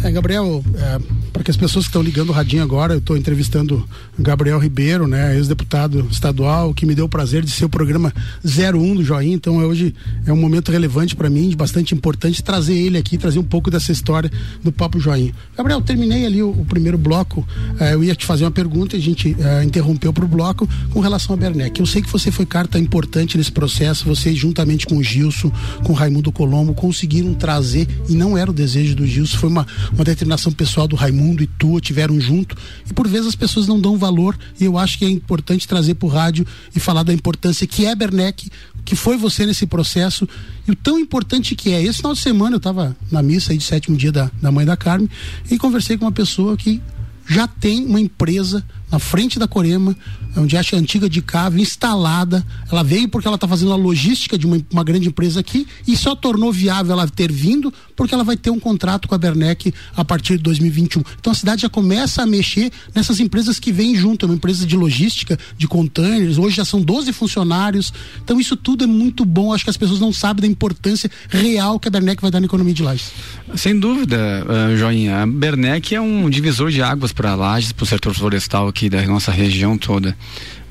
É, 0.04 0.10
Gabriel, 0.10 0.64
é, 0.74 0.98
para 1.32 1.44
que 1.44 1.50
as 1.50 1.56
pessoas 1.56 1.84
que 1.84 1.90
estão 1.90 2.02
ligando 2.02 2.30
o 2.30 2.32
radinho 2.32 2.62
agora, 2.62 2.94
eu 2.94 2.98
estou 2.98 3.16
entrevistando 3.16 3.86
Gabriel 4.18 4.58
Ribeiro, 4.58 5.06
né, 5.06 5.36
ex-deputado 5.36 6.08
estadual, 6.10 6.74
que 6.74 6.84
me 6.84 6.94
deu 6.94 7.04
o 7.04 7.08
prazer 7.08 7.44
de 7.44 7.50
ser 7.50 7.64
o 7.64 7.68
programa 7.68 8.12
01 8.44 8.96
do 8.96 9.04
Joinha. 9.04 9.34
Então 9.34 9.58
hoje 9.58 9.94
é 10.26 10.32
um 10.32 10.36
momento 10.36 10.72
relevante 10.72 11.14
para 11.14 11.30
mim, 11.30 11.54
bastante 11.56 11.94
importante 11.94 12.42
trazer 12.42 12.74
ele 12.74 12.98
aqui, 12.98 13.16
trazer 13.16 13.38
um 13.38 13.44
pouco 13.44 13.70
dessa 13.70 13.92
história 13.92 14.30
do 14.62 14.72
Papo 14.72 14.98
Joinha. 14.98 15.32
Gabriel, 15.56 15.80
terminei 15.80 16.26
ali 16.26 16.42
o, 16.42 16.50
o 16.50 16.64
primeiro 16.64 16.98
bloco. 16.98 17.46
Eh, 17.78 17.94
eu 17.94 18.02
ia 18.02 18.14
te 18.14 18.26
fazer 18.26 18.44
uma 18.44 18.50
pergunta, 18.50 18.96
e 18.96 18.98
a 18.98 19.02
gente 19.02 19.36
eh, 19.38 19.64
interrompeu 19.64 20.12
para 20.12 20.24
o 20.24 20.28
bloco 20.28 20.68
com 20.90 21.00
relação 21.00 21.34
a 21.34 21.38
Bernec. 21.38 21.78
Eu 21.78 21.86
sei 21.86 22.02
que 22.02 22.10
você 22.10 22.30
foi 22.30 22.44
carta 22.44 22.78
importante 22.78 23.38
nesse 23.38 23.52
processo. 23.52 24.04
Você, 24.06 24.34
juntamente 24.34 24.86
com 24.86 24.96
o 24.96 25.02
Gilson, 25.02 25.50
com 25.84 25.92
o 25.92 25.96
Raimundo 25.96 26.32
Colombo, 26.32 26.74
conseguiram 26.74 27.34
trazer, 27.34 27.86
e 28.08 28.14
não 28.14 28.36
era 28.36 28.50
o 28.50 28.54
desejo 28.54 28.96
do 28.96 29.06
Gilson, 29.06 29.38
foi 29.38 29.48
uma, 29.48 29.66
uma 29.92 30.04
determinação 30.04 30.52
pessoal 30.52 30.88
do 30.88 30.96
Raimundo 30.96 31.42
e 31.42 31.46
Tua 31.46 31.80
tiveram 31.80 32.20
junto 32.20 32.56
e 32.88 32.92
por 32.92 33.06
vezes 33.06 33.28
as 33.28 33.36
pessoas 33.36 33.66
não 33.66 33.80
dão 33.80 33.96
valor 33.96 34.36
e 34.58 34.64
eu 34.64 34.78
acho 34.78 34.98
que 34.98 35.04
é 35.04 35.08
importante 35.10 35.68
trazer 35.68 35.94
para 35.94 36.06
o 36.06 36.08
rádio 36.08 36.46
e 36.74 36.80
falar 36.80 37.02
da 37.02 37.12
importância 37.12 37.66
que 37.66 37.86
é 37.86 37.94
Bernec, 37.94 38.50
que 38.84 38.96
foi 38.96 39.16
você 39.16 39.46
nesse 39.46 39.66
processo 39.66 40.28
e 40.66 40.72
o 40.72 40.76
tão 40.76 40.98
importante 40.98 41.54
que 41.54 41.72
é. 41.72 41.82
Esse 41.82 41.98
final 41.98 42.14
de 42.14 42.20
semana 42.20 42.54
eu 42.54 42.58
estava 42.58 42.96
na 43.10 43.22
missa 43.22 43.52
aí 43.52 43.58
de 43.58 43.64
sétimo 43.64 43.96
dia 43.96 44.12
da, 44.12 44.30
da 44.40 44.50
mãe 44.50 44.64
da 44.64 44.76
Carmen 44.76 45.08
e 45.50 45.58
conversei 45.58 45.96
com 45.96 46.04
uma 46.04 46.12
pessoa 46.12 46.56
que 46.56 46.80
já 47.26 47.46
tem 47.46 47.84
uma 47.86 48.00
empresa 48.00 48.64
na 48.90 48.98
frente 48.98 49.38
da 49.38 49.48
Corema, 49.48 49.96
onde 50.36 50.56
acha 50.56 50.76
a 50.76 50.78
antiga 50.78 51.08
de 51.08 51.22
Cave, 51.22 51.62
instalada. 51.62 52.44
Ela 52.70 52.82
veio 52.82 53.08
porque 53.08 53.26
ela 53.26 53.36
está 53.36 53.48
fazendo 53.48 53.72
a 53.72 53.76
logística 53.76 54.36
de 54.36 54.46
uma, 54.46 54.60
uma, 54.70 54.84
grande 54.84 55.08
empresa 55.08 55.40
aqui 55.40 55.66
e 55.86 55.96
só 55.96 56.14
tornou 56.14 56.52
viável 56.52 56.92
ela 56.92 57.08
ter 57.08 57.32
vindo 57.32 57.72
porque 57.96 58.14
ela 58.14 58.24
vai 58.24 58.36
ter 58.36 58.50
um 58.50 58.58
contrato 58.58 59.08
com 59.08 59.14
a 59.14 59.18
Bernec 59.18 59.72
a 59.96 60.04
partir 60.04 60.36
de 60.36 60.42
2021. 60.42 61.02
Então 61.18 61.32
a 61.32 61.36
cidade 61.36 61.62
já 61.62 61.68
começa 61.68 62.22
a 62.22 62.26
mexer 62.26 62.70
nessas 62.94 63.20
empresas 63.20 63.58
que 63.58 63.72
vêm 63.72 63.94
junto, 63.94 64.26
é 64.26 64.28
uma 64.28 64.34
empresa 64.34 64.66
de 64.66 64.76
logística, 64.76 65.38
de 65.56 65.66
containers, 65.66 66.38
hoje 66.38 66.56
já 66.56 66.64
são 66.64 66.80
12 66.80 67.12
funcionários. 67.12 67.92
Então 68.22 68.40
isso 68.40 68.56
tudo 68.56 68.84
é 68.84 68.86
muito 68.86 69.24
bom, 69.24 69.52
acho 69.52 69.64
que 69.64 69.70
as 69.70 69.76
pessoas 69.76 70.00
não 70.00 70.12
sabem 70.12 70.42
da 70.42 70.46
importância 70.46 71.10
real 71.28 71.78
que 71.78 71.88
a 71.88 71.90
Bernec 71.90 72.20
vai 72.20 72.30
dar 72.30 72.40
na 72.40 72.46
economia 72.46 72.74
de 72.74 72.82
Lages. 72.82 73.12
Sem 73.56 73.78
dúvida, 73.78 74.46
uh, 74.46 74.76
Joinha. 74.76 75.22
A 75.22 75.26
Bernec 75.26 75.94
é 75.94 76.00
um 76.00 76.28
divisor 76.30 76.70
de 76.70 76.82
águas 76.82 77.12
para 77.12 77.34
Lages, 77.34 77.72
para 77.72 77.84
o 77.84 77.86
setor 77.86 78.14
florestal 78.14 78.68
aqui 78.68 78.88
da 78.88 79.02
nossa 79.06 79.30
região 79.30 79.76
toda. 79.76 80.16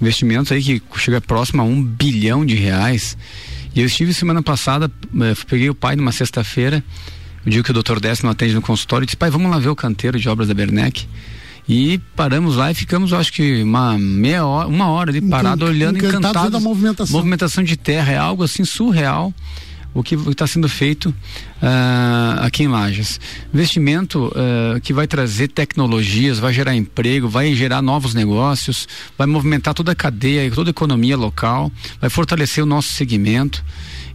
Investimentos 0.01 0.51
aí 0.51 0.61
que 0.61 0.81
chega 0.97 1.21
próximo 1.21 1.61
a 1.61 1.65
um 1.65 1.83
bilhão 1.83 2.45
de 2.45 2.55
reais. 2.55 3.15
E 3.73 3.79
eu 3.79 3.85
estive 3.85 4.13
semana 4.13 4.41
passada, 4.41 4.91
eh, 5.21 5.33
peguei 5.47 5.69
o 5.69 5.75
pai 5.75 5.95
numa 5.95 6.11
sexta-feira, 6.11 6.83
o 7.45 7.49
dia 7.49 7.63
que 7.63 7.71
o 7.71 7.73
doutor 7.73 7.99
Décio 7.99 8.25
não 8.25 8.31
atende 8.31 8.53
no 8.53 8.61
consultório, 8.61 9.05
e 9.05 9.07
disse, 9.07 9.17
pai, 9.17 9.29
vamos 9.29 9.49
lá 9.49 9.59
ver 9.59 9.69
o 9.69 9.75
canteiro 9.75 10.19
de 10.19 10.27
obras 10.27 10.47
da 10.47 10.53
Bernec. 10.53 11.07
E 11.69 11.99
paramos 12.15 12.55
lá 12.55 12.71
e 12.71 12.73
ficamos, 12.73 13.13
acho 13.13 13.31
que 13.31 13.63
uma 13.63 13.97
meia 13.97 14.45
hora, 14.45 14.67
uma 14.67 14.89
hora 14.89 15.11
ali 15.11 15.21
parado, 15.21 15.65
olhando, 15.65 15.97
encantados. 15.97 16.29
encantado. 16.29 16.49
da 16.49 16.59
movimentação. 16.59 17.15
Movimentação 17.15 17.63
de 17.63 17.77
terra, 17.77 18.11
é 18.11 18.17
algo 18.17 18.43
assim 18.43 18.65
surreal 18.65 19.33
o 19.93 20.01
que 20.03 20.15
está 20.15 20.47
sendo 20.47 20.69
feito 20.69 21.09
uh, 21.09 22.41
aqui 22.41 22.63
em 22.63 22.67
Lages. 22.67 23.19
Investimento 23.53 24.27
uh, 24.27 24.79
que 24.81 24.93
vai 24.93 25.07
trazer 25.07 25.49
tecnologias, 25.49 26.39
vai 26.39 26.53
gerar 26.53 26.75
emprego, 26.75 27.27
vai 27.27 27.53
gerar 27.53 27.81
novos 27.81 28.13
negócios, 28.13 28.87
vai 29.17 29.27
movimentar 29.27 29.73
toda 29.73 29.91
a 29.91 29.95
cadeia, 29.95 30.49
toda 30.51 30.69
a 30.69 30.71
economia 30.71 31.17
local, 31.17 31.71
vai 31.99 32.09
fortalecer 32.09 32.63
o 32.63 32.67
nosso 32.67 32.89
segmento. 32.89 33.63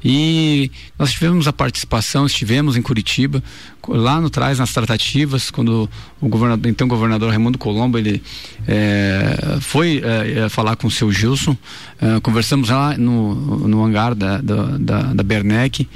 E 0.04 0.70
nós 0.98 1.12
tivemos 1.12 1.48
a 1.48 1.52
participação, 1.52 2.26
estivemos 2.26 2.76
em 2.76 2.82
Curitiba, 2.82 3.42
lá 3.88 4.20
no 4.20 4.28
trás, 4.30 4.58
nas 4.58 4.72
tratativas, 4.72 5.50
quando 5.50 5.88
o 6.20 6.28
governador, 6.28 6.70
então 6.70 6.88
governador 6.88 7.30
Raimundo 7.30 7.58
Colombo, 7.58 7.98
ele 7.98 8.22
é, 8.66 9.58
foi 9.60 10.02
é, 10.04 10.48
falar 10.48 10.76
com 10.76 10.86
o 10.86 10.90
seu 10.90 11.10
Gilson, 11.12 11.56
é, 12.00 12.20
conversamos 12.20 12.68
lá 12.68 12.96
no, 12.96 13.68
no 13.68 13.84
hangar 13.84 14.14
da, 14.14 14.40
da, 14.40 14.62
da, 14.78 15.02
da 15.14 15.22
Bernec, 15.22 15.88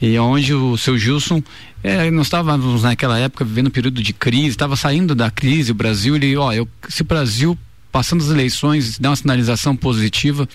e 0.00 0.18
onde 0.18 0.54
o 0.54 0.76
seu 0.76 0.96
Gilson 0.96 1.42
é, 1.82 2.10
nós 2.10 2.26
estávamos 2.26 2.82
naquela 2.82 3.18
época 3.18 3.44
vivendo 3.44 3.68
um 3.68 3.70
período 3.70 4.02
de 4.02 4.12
crise, 4.12 4.50
estava 4.50 4.76
saindo 4.76 5.14
da 5.14 5.30
crise, 5.30 5.72
o 5.72 5.74
Brasil, 5.74 6.14
ele, 6.16 6.36
ó, 6.36 6.52
eu, 6.52 6.68
se 6.88 7.02
o 7.02 7.04
Brasil 7.04 7.58
passando 7.90 8.22
as 8.22 8.30
eleições 8.30 8.98
der 8.98 9.08
uma 9.08 9.16
sinalização 9.16 9.74
positiva, 9.74 10.48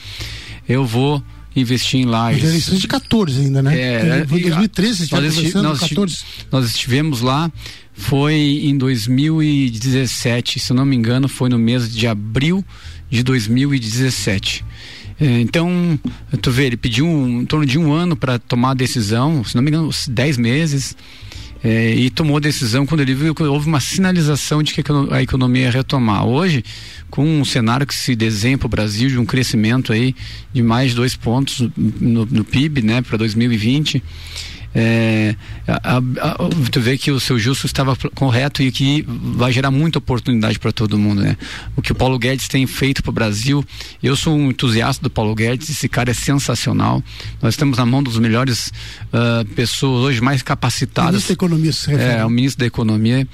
eu 0.67 0.85
vou 0.85 1.21
investir 1.55 1.99
em 1.99 2.05
Lages. 2.05 2.43
Eleições 2.43 2.79
de 2.79 2.87
14 2.87 3.41
ainda, 3.41 3.61
né? 3.61 3.79
É, 3.79 4.25
foi 4.27 4.41
2013, 4.41 5.11
nós, 5.11 5.37
esti 5.37 5.55
nós, 5.55 5.79
14. 5.79 6.17
nós 6.51 6.65
estivemos 6.65 7.21
lá, 7.21 7.51
foi 7.93 8.33
em 8.33 8.77
2017, 8.77 10.59
se 10.59 10.71
eu 10.71 10.75
não 10.75 10.85
me 10.85 10.95
engano, 10.95 11.27
foi 11.27 11.49
no 11.49 11.59
mês 11.59 11.93
de 11.93 12.07
abril 12.07 12.63
de 13.09 13.23
2017. 13.23 14.65
É, 15.19 15.39
então, 15.41 15.99
tu 16.41 16.51
vê, 16.51 16.65
ele 16.65 16.77
pediu 16.77 17.05
um, 17.05 17.41
em 17.41 17.45
torno 17.45 17.65
de 17.65 17.77
um 17.77 17.93
ano 17.93 18.15
para 18.15 18.39
tomar 18.39 18.71
a 18.71 18.73
decisão, 18.73 19.43
se 19.43 19.55
não 19.55 19.61
me 19.61 19.69
engano, 19.69 19.89
10 20.09 20.37
meses 20.37 20.95
é, 21.63 21.95
e 21.95 22.09
tomou 22.09 22.39
decisão 22.41 22.85
quando 22.85 22.99
ele 23.01 23.15
viu 23.15 23.33
que 23.33 23.41
houve 23.41 23.67
uma 23.67 23.79
sinalização 23.79 24.61
de 24.61 24.73
que 24.73 24.83
a 25.11 25.21
economia 25.21 25.63
ia 25.63 25.71
retomar. 25.71 26.25
Hoje, 26.25 26.63
com 27.09 27.25
um 27.25 27.45
cenário 27.45 27.87
que 27.87 27.95
se 27.95 28.15
desenha 28.15 28.57
para 28.57 28.65
o 28.65 28.69
Brasil 28.69 29.07
de 29.09 29.17
um 29.17 29.25
crescimento 29.25 29.93
aí 29.93 30.13
de 30.51 30.61
mais 30.61 30.93
dois 30.93 31.15
pontos 31.15 31.69
no, 31.77 32.25
no 32.25 32.43
PIB, 32.43 32.81
né, 32.81 33.01
para 33.01 33.17
2020, 33.17 34.03
É, 34.75 35.35
a, 35.67 35.97
a, 35.97 36.01
tu 36.71 36.81
vê 36.81 36.97
que 36.97 37.11
o 37.11 37.19
seu 37.19 37.37
Justo 37.37 37.65
estava 37.65 37.95
correto 38.15 38.63
e 38.63 38.71
que 38.71 39.05
vai 39.07 39.51
gerar 39.51 39.69
muita 39.69 39.99
oportunidade 39.99 40.57
para 40.57 40.71
todo 40.71 40.97
mundo, 40.97 41.21
né? 41.21 41.37
O 41.75 41.81
que 41.81 41.91
o 41.91 41.95
Paulo 41.95 42.17
Guedes 42.17 42.47
tem 42.47 42.65
feito 42.65 43.03
para 43.03 43.09
o 43.11 43.13
Brasil, 43.13 43.63
eu 44.01 44.15
sou 44.15 44.35
um 44.35 44.49
entusiasta 44.49 45.03
do 45.03 45.09
Paulo 45.09 45.35
Guedes, 45.35 45.69
esse 45.69 45.87
cara 45.87 46.11
é 46.11 46.13
sensacional. 46.13 47.03
Nós 47.41 47.53
estamos 47.53 47.77
na 47.77 47.85
mão 47.85 48.01
dos 48.01 48.17
melhores 48.17 48.71
uh, 49.13 49.45
pessoas 49.53 50.05
hoje 50.05 50.21
mais 50.21 50.41
capacitadas. 50.41 51.09
O 51.09 51.13
ministro 51.13 51.27
da 51.27 51.33
Economia, 51.33 51.71
se 51.71 51.93
É, 51.93 52.25
o 52.25 52.29
ministro 52.29 52.59
da 52.59 52.65
Economia, 52.65 53.27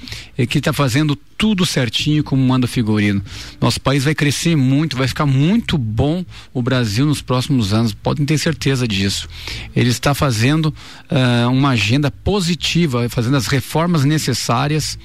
que 0.48 0.58
está 0.58 0.72
fazendo 0.72 1.18
tudo 1.40 1.64
certinho 1.64 2.22
como 2.22 2.46
manda 2.46 2.66
o 2.66 2.68
figurino. 2.68 3.22
Nosso 3.58 3.80
país 3.80 4.04
vai 4.04 4.14
crescer 4.14 4.54
muito, 4.54 4.94
vai 4.94 5.08
ficar 5.08 5.24
muito 5.24 5.78
bom 5.78 6.22
o 6.52 6.60
Brasil 6.60 7.06
nos 7.06 7.22
próximos 7.22 7.72
anos, 7.72 7.94
podem 7.94 8.26
ter 8.26 8.36
certeza 8.36 8.86
disso. 8.86 9.26
Ele 9.74 9.88
está 9.88 10.12
fazendo 10.12 10.66
uh, 10.66 11.48
uma 11.50 11.70
agenda 11.70 12.10
positiva, 12.10 13.08
fazendo 13.08 13.38
as 13.38 13.46
reformas 13.46 14.04
necessárias, 14.04 14.98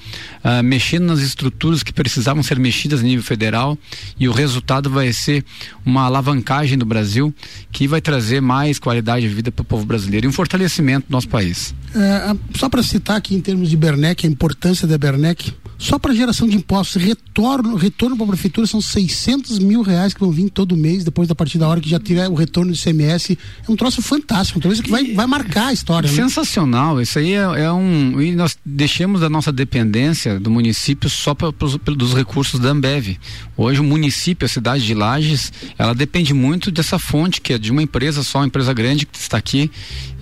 uh, 0.44 0.62
mexendo 0.62 1.06
nas 1.06 1.20
estruturas 1.20 1.82
que 1.82 1.90
precisavam 1.90 2.42
ser 2.42 2.58
mexidas 2.58 3.00
a 3.00 3.02
nível 3.02 3.24
federal 3.24 3.78
e 4.20 4.28
o 4.28 4.32
resultado 4.32 4.90
vai 4.90 5.10
ser 5.14 5.42
uma 5.86 6.02
alavancagem 6.02 6.76
do 6.76 6.84
Brasil 6.84 7.34
que 7.72 7.88
vai 7.88 8.02
trazer 8.02 8.42
mais 8.42 8.78
qualidade 8.78 9.26
de 9.26 9.34
vida 9.34 9.50
para 9.50 9.62
o 9.62 9.64
povo 9.64 9.86
brasileiro 9.86 10.26
e 10.26 10.28
um 10.28 10.32
fortalecimento 10.32 11.06
do 11.08 11.12
nosso 11.12 11.30
país. 11.30 11.74
É, 11.94 12.36
só 12.58 12.68
para 12.68 12.82
citar 12.82 13.16
aqui 13.16 13.34
em 13.34 13.40
termos 13.40 13.70
de 13.70 13.76
Bernec, 13.76 14.26
a 14.26 14.28
importância 14.28 14.86
da 14.86 14.98
Bernec, 14.98 15.54
só 15.78 15.98
para 15.98 16.14
geração 16.14 16.48
de 16.48 16.56
impostos, 16.56 17.00
retorno, 17.00 17.76
retorno 17.76 18.16
para 18.16 18.24
a 18.24 18.28
prefeitura 18.28 18.66
são 18.66 18.80
600 18.80 19.58
mil 19.58 19.82
reais 19.82 20.14
que 20.14 20.20
vão 20.20 20.30
vir 20.30 20.48
todo 20.48 20.76
mês, 20.76 21.04
depois 21.04 21.28
da 21.28 21.34
partir 21.34 21.58
da 21.58 21.68
hora 21.68 21.80
que 21.80 21.88
já 21.88 22.00
tiver 22.00 22.28
o 22.28 22.34
retorno 22.34 22.72
do 22.72 22.76
ICMS. 22.76 23.38
É 23.68 23.70
um 23.70 23.76
troço 23.76 24.00
fantástico, 24.00 24.58
um 24.58 24.62
troço 24.62 24.82
que 24.82 24.90
vai, 24.90 25.12
vai 25.12 25.26
marcar 25.26 25.66
a 25.66 25.72
história. 25.72 26.08
Né? 26.08 26.16
Sensacional, 26.16 26.96
né? 26.96 27.02
isso 27.02 27.18
aí 27.18 27.32
é, 27.32 27.64
é, 27.64 27.72
um. 27.72 28.20
E 28.20 28.34
nós 28.34 28.56
deixamos 28.64 29.22
a 29.22 29.28
nossa 29.28 29.52
dependência 29.52 30.40
do 30.40 30.50
município 30.50 31.10
só 31.10 31.34
pra, 31.34 31.52
pros, 31.52 31.76
dos 31.76 32.14
recursos 32.14 32.58
da 32.58 32.70
Ambev. 32.70 33.18
Hoje 33.56 33.80
o 33.80 33.84
município, 33.84 34.46
a 34.46 34.48
cidade 34.48 34.84
de 34.84 34.94
Lages, 34.94 35.52
ela 35.78 35.94
depende 35.94 36.32
muito 36.32 36.70
dessa 36.70 36.98
fonte, 36.98 37.40
que 37.40 37.52
é 37.52 37.58
de 37.58 37.70
uma 37.70 37.82
empresa 37.82 38.22
só, 38.22 38.38
uma 38.38 38.46
empresa 38.46 38.72
grande 38.72 39.04
que 39.04 39.18
está 39.18 39.36
aqui, 39.36 39.70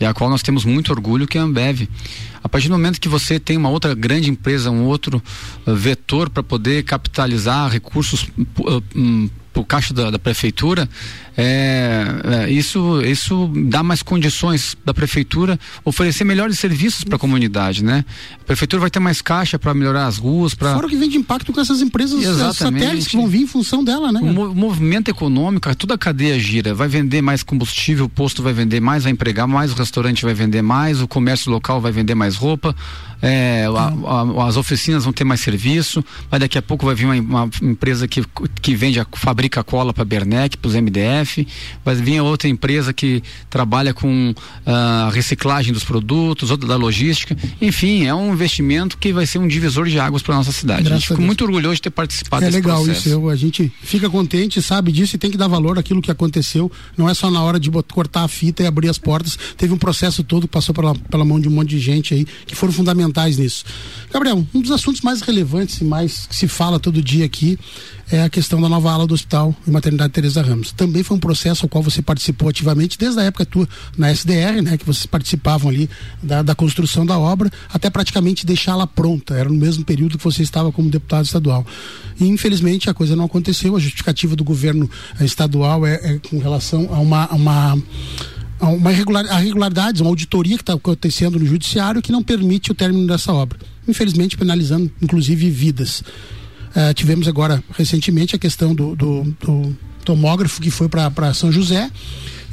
e 0.00 0.04
a 0.04 0.12
qual 0.12 0.28
nós 0.28 0.42
temos 0.42 0.64
muito 0.64 0.90
orgulho, 0.90 1.26
que 1.26 1.38
é 1.38 1.40
a 1.40 1.44
Ambev. 1.44 1.88
A 2.44 2.48
partir 2.48 2.68
do 2.68 2.74
momento 2.74 3.00
que 3.00 3.08
você 3.08 3.40
tem 3.40 3.56
uma 3.56 3.70
outra 3.70 3.94
grande 3.94 4.28
empresa, 4.28 4.70
um 4.70 4.84
outro 4.84 5.22
uh, 5.66 5.74
vetor 5.74 6.28
para 6.28 6.42
poder 6.42 6.84
capitalizar 6.84 7.70
recursos 7.70 8.28
uh, 8.58 8.82
um, 8.94 9.30
para 9.50 9.62
o 9.62 9.64
caixa 9.64 9.94
da, 9.94 10.10
da 10.10 10.18
prefeitura, 10.18 10.86
é, 11.36 12.04
é, 12.46 12.50
isso, 12.50 13.00
isso 13.02 13.50
dá 13.66 13.82
mais 13.82 14.02
condições 14.02 14.76
da 14.84 14.94
prefeitura 14.94 15.58
oferecer 15.84 16.24
melhores 16.24 16.58
serviços 16.58 17.02
para 17.02 17.16
a 17.16 17.18
comunidade, 17.18 17.82
né? 17.82 18.04
A 18.40 18.44
prefeitura 18.44 18.80
vai 18.80 18.90
ter 18.90 19.00
mais 19.00 19.20
caixa 19.20 19.58
para 19.58 19.74
melhorar 19.74 20.06
as 20.06 20.16
ruas, 20.16 20.54
para 20.54 20.74
fora 20.74 20.88
que 20.88 20.96
vem 20.96 21.08
de 21.08 21.16
impacto 21.16 21.52
com 21.52 21.60
essas 21.60 21.80
empresas 21.80 22.22
satélites 22.56 23.08
que 23.08 23.16
vão 23.16 23.26
vir 23.26 23.42
em 23.42 23.46
função 23.46 23.82
dela, 23.82 24.12
né? 24.12 24.20
O, 24.22 24.50
o 24.50 24.54
movimento 24.54 25.08
econômico, 25.08 25.74
toda 25.74 25.94
a 25.94 25.98
cadeia 25.98 26.38
gira, 26.38 26.72
vai 26.72 26.86
vender 26.86 27.20
mais 27.20 27.42
combustível, 27.42 28.04
o 28.04 28.08
posto 28.08 28.42
vai 28.42 28.52
vender 28.52 28.80
mais, 28.80 29.02
vai 29.02 29.12
empregar 29.12 29.48
mais, 29.48 29.72
o 29.72 29.74
restaurante 29.74 30.24
vai 30.24 30.34
vender 30.34 30.62
mais, 30.62 31.02
o 31.02 31.08
comércio 31.08 31.50
local 31.50 31.80
vai 31.80 31.90
vender 31.90 32.14
mais 32.14 32.36
roupa, 32.36 32.74
é, 33.24 33.64
a, 33.66 34.42
a, 34.42 34.48
as 34.48 34.56
oficinas 34.58 35.04
vão 35.04 35.12
ter 35.12 35.24
mais 35.24 35.40
serviço, 35.40 36.04
mas 36.30 36.40
daqui 36.40 36.58
a 36.58 36.62
pouco 36.62 36.84
vai 36.84 36.94
vir 36.94 37.06
uma, 37.06 37.44
uma 37.44 37.50
empresa 37.62 38.06
que, 38.06 38.22
que 38.60 38.74
vende, 38.74 39.00
a, 39.00 39.06
fabrica 39.14 39.64
cola 39.64 39.94
para 39.94 40.04
Bernec, 40.04 40.58
para 40.58 40.68
os 40.68 40.74
MDF, 40.74 41.23
vai 41.84 41.94
vir 41.94 42.20
outra 42.20 42.48
empresa 42.48 42.92
que 42.92 43.22
trabalha 43.50 43.92
com 43.92 44.34
a 44.64 45.08
uh, 45.08 45.10
reciclagem 45.10 45.72
dos 45.72 45.84
produtos, 45.84 46.50
outra 46.50 46.68
da 46.68 46.76
logística, 46.76 47.36
enfim, 47.60 48.04
é 48.04 48.14
um 48.14 48.32
investimento 48.32 48.96
que 48.98 49.12
vai 49.12 49.26
ser 49.26 49.38
um 49.38 49.48
divisor 49.48 49.86
de 49.86 49.98
águas 49.98 50.22
para 50.22 50.34
nossa 50.34 50.52
cidade. 50.52 50.82
Graças 50.82 50.96
a 50.96 50.98
gente 50.98 51.08
ficou 51.08 51.24
muito 51.24 51.44
orgulhoso 51.44 51.76
de 51.76 51.82
ter 51.82 51.90
participado 51.90 52.44
é 52.44 52.46
desse 52.46 52.58
legal 52.58 52.82
processo. 52.82 53.00
isso, 53.00 53.08
eu, 53.08 53.28
a 53.28 53.36
gente 53.36 53.72
fica 53.82 54.08
contente, 54.08 54.60
sabe 54.62 54.92
disso 54.92 55.16
e 55.16 55.18
tem 55.18 55.30
que 55.30 55.36
dar 55.36 55.48
valor 55.48 55.78
àquilo 55.78 56.00
que 56.00 56.10
aconteceu, 56.10 56.70
não 56.96 57.08
é 57.08 57.14
só 57.14 57.30
na 57.30 57.42
hora 57.42 57.60
de 57.60 57.70
botar, 57.70 57.94
cortar 57.94 58.24
a 58.24 58.28
fita 58.28 58.62
e 58.62 58.66
abrir 58.66 58.88
as 58.88 58.98
portas, 58.98 59.38
teve 59.56 59.72
um 59.72 59.78
processo 59.78 60.24
todo 60.24 60.42
que 60.42 60.52
passou 60.52 60.74
pela, 60.74 60.94
pela 60.94 61.24
mão 61.24 61.38
de 61.38 61.48
um 61.48 61.50
monte 61.50 61.70
de 61.70 61.78
gente 61.78 62.14
aí, 62.14 62.24
que 62.46 62.54
foram 62.54 62.72
fundamentais 62.72 63.04
fundamentais 63.04 63.38
nisso. 63.38 63.64
Gabriel, 64.12 64.46
um 64.54 64.60
dos 64.60 64.70
assuntos 64.70 65.00
mais 65.00 65.20
relevantes 65.20 65.80
e 65.80 65.84
mais 65.84 66.26
que 66.26 66.36
se 66.36 66.48
fala 66.48 66.78
todo 66.78 67.02
dia 67.02 67.24
aqui 67.24 67.58
é 68.10 68.22
a 68.22 68.28
questão 68.28 68.60
da 68.60 68.68
nova 68.68 68.92
ala 68.92 69.06
do 69.06 69.14
Hospital 69.14 69.54
e 69.66 69.70
Maternidade 69.70 70.12
Teresa 70.12 70.42
Ramos. 70.42 70.72
Também 70.72 71.02
foi 71.02 71.16
um 71.16 71.20
processo 71.20 71.64
ao 71.64 71.68
qual 71.68 71.82
você 71.82 72.02
participou 72.02 72.48
ativamente 72.48 72.98
desde 72.98 73.20
a 73.20 73.24
época 73.24 73.44
tua 73.46 73.68
na 73.96 74.10
SDR, 74.10 74.62
né, 74.62 74.76
que 74.76 74.84
vocês 74.84 75.06
participavam 75.06 75.70
ali 75.70 75.88
da, 76.22 76.42
da 76.42 76.54
construção 76.54 77.06
da 77.06 77.18
obra, 77.18 77.50
até 77.72 77.88
praticamente 77.90 78.44
deixá-la 78.46 78.86
pronta. 78.86 79.34
Era 79.34 79.48
no 79.48 79.56
mesmo 79.56 79.84
período 79.84 80.18
que 80.18 80.24
você 80.24 80.42
estava 80.42 80.70
como 80.70 80.90
deputado 80.90 81.24
estadual. 81.24 81.66
E 82.20 82.26
infelizmente 82.26 82.88
a 82.88 82.94
coisa 82.94 83.16
não 83.16 83.24
aconteceu. 83.24 83.74
A 83.76 83.80
justificativa 83.80 84.36
do 84.36 84.44
governo 84.44 84.88
eh, 85.18 85.24
estadual 85.24 85.86
é, 85.86 85.94
é 85.94 86.18
com 86.18 86.38
relação 86.38 86.88
a 86.92 87.00
uma, 87.00 87.24
a 87.24 87.34
uma 87.34 87.78
uma 88.60 88.92
irregular, 88.92 89.24
irregularidades, 89.40 90.00
uma 90.00 90.10
auditoria 90.10 90.56
que 90.56 90.62
está 90.62 90.74
acontecendo 90.74 91.38
no 91.38 91.44
judiciário 91.44 92.00
que 92.00 92.12
não 92.12 92.22
permite 92.22 92.70
o 92.70 92.74
término 92.74 93.06
dessa 93.06 93.32
obra. 93.32 93.58
Infelizmente, 93.86 94.36
penalizando, 94.36 94.90
inclusive, 95.02 95.50
vidas. 95.50 96.02
Uh, 96.74 96.92
tivemos 96.94 97.28
agora, 97.28 97.62
recentemente, 97.76 98.34
a 98.34 98.38
questão 98.38 98.74
do, 98.74 98.96
do, 98.96 99.22
do 99.40 99.76
tomógrafo 100.04 100.60
que 100.60 100.70
foi 100.70 100.88
para 100.88 101.32
São 101.32 101.50
José 101.50 101.90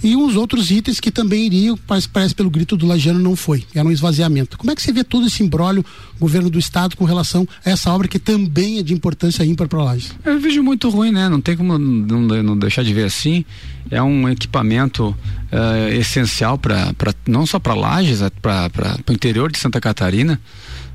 e 0.04 0.16
uns 0.16 0.36
outros 0.36 0.72
itens 0.72 1.00
que 1.00 1.12
também 1.12 1.46
iriam, 1.46 1.78
parece, 1.78 2.10
parece 2.10 2.34
pelo 2.34 2.50
grito 2.50 2.76
do 2.76 2.88
Lajano, 2.88 3.20
não 3.20 3.36
foi. 3.36 3.64
Era 3.74 3.88
um 3.88 3.92
esvaziamento. 3.92 4.58
Como 4.58 4.72
é 4.72 4.76
que 4.76 4.82
você 4.82 4.92
vê 4.92 5.04
todo 5.04 5.28
esse 5.28 5.44
embrólio, 5.44 5.86
governo 6.20 6.50
do 6.50 6.58
Estado, 6.58 6.98
com 6.98 7.06
relação 7.06 7.48
a 7.64 7.70
essa 7.70 7.92
obra 7.92 8.08
que 8.08 8.18
também 8.18 8.80
é 8.80 8.84
de 8.84 8.94
importância 8.94 9.46
ímpar 9.46 9.68
para 9.68 9.84
Lages? 9.84 10.12
Eu 10.26 10.40
vejo 10.40 10.64
muito 10.64 10.90
ruim, 10.90 11.12
né? 11.12 11.30
Não 11.30 11.40
tem 11.40 11.56
como 11.56 11.78
não, 11.78 12.22
não 12.22 12.58
deixar 12.58 12.84
de 12.84 12.94
ver 12.94 13.06
assim. 13.06 13.46
É 13.92 14.02
um 14.02 14.28
equipamento 14.28 15.10
uh, 15.10 15.94
essencial 15.94 16.58
para 16.58 16.94
não 17.28 17.46
só 17.46 17.60
para 17.60 17.76
Lages, 17.76 18.22
é 18.24 18.30
para 18.30 18.98
o 19.08 19.14
interior 19.14 19.52
de 19.52 19.60
Santa 19.60 19.80
Catarina. 19.80 20.42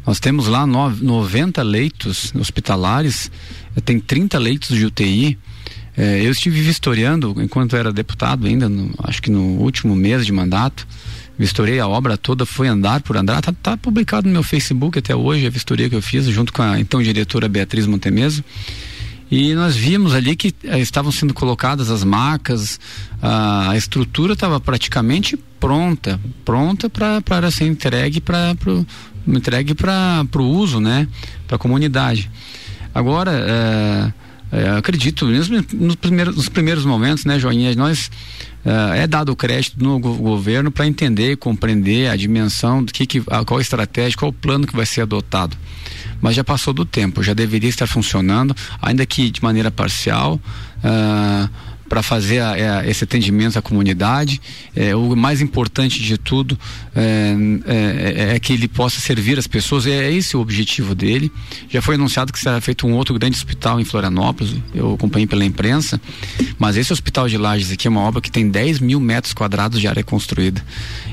Nós 0.07 0.21
temos 0.21 0.47
lá 0.47 0.65
no, 0.65 0.89
90 0.91 1.63
leitos 1.63 2.33
hospitalares, 2.35 3.31
tem 3.85 3.99
30 3.99 4.39
leitos 4.39 4.77
de 4.77 4.87
UTI. 4.87 5.37
É, 5.97 6.21
eu 6.25 6.31
estive 6.31 6.61
vistoriando 6.61 7.35
enquanto 7.43 7.75
era 7.75 7.93
deputado 7.93 8.47
ainda, 8.47 8.69
no, 8.69 8.95
acho 9.03 9.21
que 9.21 9.31
no 9.31 9.59
último 9.59 9.97
mês 9.97 10.25
de 10.25 10.33
mandato. 10.33 10.87
Vistorei 11.39 11.79
a 11.81 11.87
obra 11.87 12.17
toda, 12.17 12.47
foi 12.47 12.69
andar 12.69 13.03
por 13.03 13.17
andar. 13.17 13.43
Tá, 13.43 13.53
tá, 13.53 13.77
publicado 13.77 14.27
no 14.27 14.33
meu 14.33 14.43
Facebook 14.43 14.99
até 14.99 15.15
hoje 15.15 15.47
a 15.47 15.51
vistoria 15.51 15.89
que 15.91 15.95
eu 15.95 16.01
fiz 16.01 16.25
junto 16.27 16.53
com 16.53 16.63
a 16.63 16.81
então 16.81 17.03
diretora 17.03 17.49
Beatriz 17.49 17.87
Montemeso. 17.87 18.45
E 19.31 19.55
nós 19.55 19.75
vimos 19.75 20.15
ali 20.15 20.37
que 20.37 20.55
eh, 20.65 20.79
estavam 20.79 21.11
sendo 21.11 21.35
colocadas 21.35 21.91
as 21.91 22.05
macas, 22.05 22.79
a, 23.21 23.71
a 23.71 23.77
estrutura 23.77 24.35
estava 24.35 24.61
praticamente 24.61 25.37
pronta, 25.59 26.21
pronta 26.45 26.89
para 26.89 27.51
ser 27.51 27.67
entregue 27.67 28.21
para 28.21 28.55
entregue 29.27 29.75
para 29.75 30.25
o 30.37 30.43
uso, 30.43 30.79
né, 30.79 31.09
para 31.47 31.57
a 31.57 31.59
comunidade. 31.59 32.31
Agora, 32.95 33.33
eh, 33.33 34.13
é, 34.53 34.71
acredito, 34.71 35.27
mesmo 35.27 35.65
nos 35.75 35.97
primeiros, 35.97 36.37
nos 36.37 36.49
primeiros 36.49 36.85
momentos, 36.85 37.25
né, 37.25 37.39
Joinha, 37.39 37.75
nós 37.75 38.11
uh, 38.65 38.95
é 38.95 39.07
dado 39.07 39.33
o 39.33 39.37
crédito 39.37 39.83
no 39.83 39.99
go 39.99 40.15
governo 40.15 40.71
para 40.71 40.87
entender, 40.87 41.37
compreender 41.37 42.09
a 42.09 42.17
dimensão 42.17 42.83
do 42.83 42.93
que, 42.93 43.07
que 43.07 43.23
a, 43.29 43.45
qual 43.45 43.61
estratégia, 43.61 44.17
qual 44.17 44.33
plano 44.33 44.67
que 44.67 44.77
vai 44.77 44.87
ser 44.87 45.03
adotado. 45.03 45.57
Mas 46.27 46.35
já 46.35 46.43
passou 46.43 46.75
do 46.75 46.85
tempo, 46.85 47.23
já 47.23 47.33
deveria 47.33 47.71
estar 47.71 47.87
funcionando, 47.87 48.53
ainda 48.83 49.07
que 49.07 49.31
de 49.31 49.41
maneira 49.41 49.71
parcial. 49.71 50.41
Uh, 50.79 51.49
para 51.89 52.03
fazer 52.03 52.41
a, 52.41 52.53
a, 52.53 52.59
é, 52.59 52.91
esse 52.91 53.05
atendimento 53.05 53.59
à 53.59 53.63
comunidade. 53.63 54.41
É, 54.75 54.95
o 54.95 55.15
mais 55.15 55.41
importante 55.41 56.03
de 56.03 56.19
tudo 56.19 56.59
é, 56.95 57.35
é, 57.65 58.35
é, 58.35 58.41
que 58.41 58.53
ele 58.53 58.69
possa 58.69 59.01
servir 59.01 59.39
as 59.39 59.47
pessoas. 59.47 59.87
É, 59.87 60.11
esse 60.13 60.37
o 60.37 60.41
objetivo 60.41 60.95
dele. 60.95 61.31
Já 61.69 61.81
foi 61.81 61.95
anunciado 61.95 62.33
que 62.33 62.39
será 62.39 62.61
feito 62.61 62.87
um 62.87 62.93
outro 62.95 63.15
grande 63.19 63.37
hospital 63.37 63.81
em 63.81 63.85
Florianópolis. 63.85 64.55
Eu 64.75 64.95
acompanhei 64.95 65.27
pela 65.27 65.45
imprensa. 65.45 66.01
Mas 66.59 66.77
esse 66.77 66.93
hospital 66.93 67.29
de 67.29 67.39
Lages 67.39 67.71
aqui 67.71 67.87
é 67.87 67.91
uma 67.91 68.01
obra 68.01 68.21
que 68.21 68.31
tem 68.31 68.49
10 68.49 68.81
mil 68.81 69.01
metros 69.01 69.33
quadrados 69.33 69.81
de 69.81 69.87
área 69.87 70.03
construída. 70.03 70.65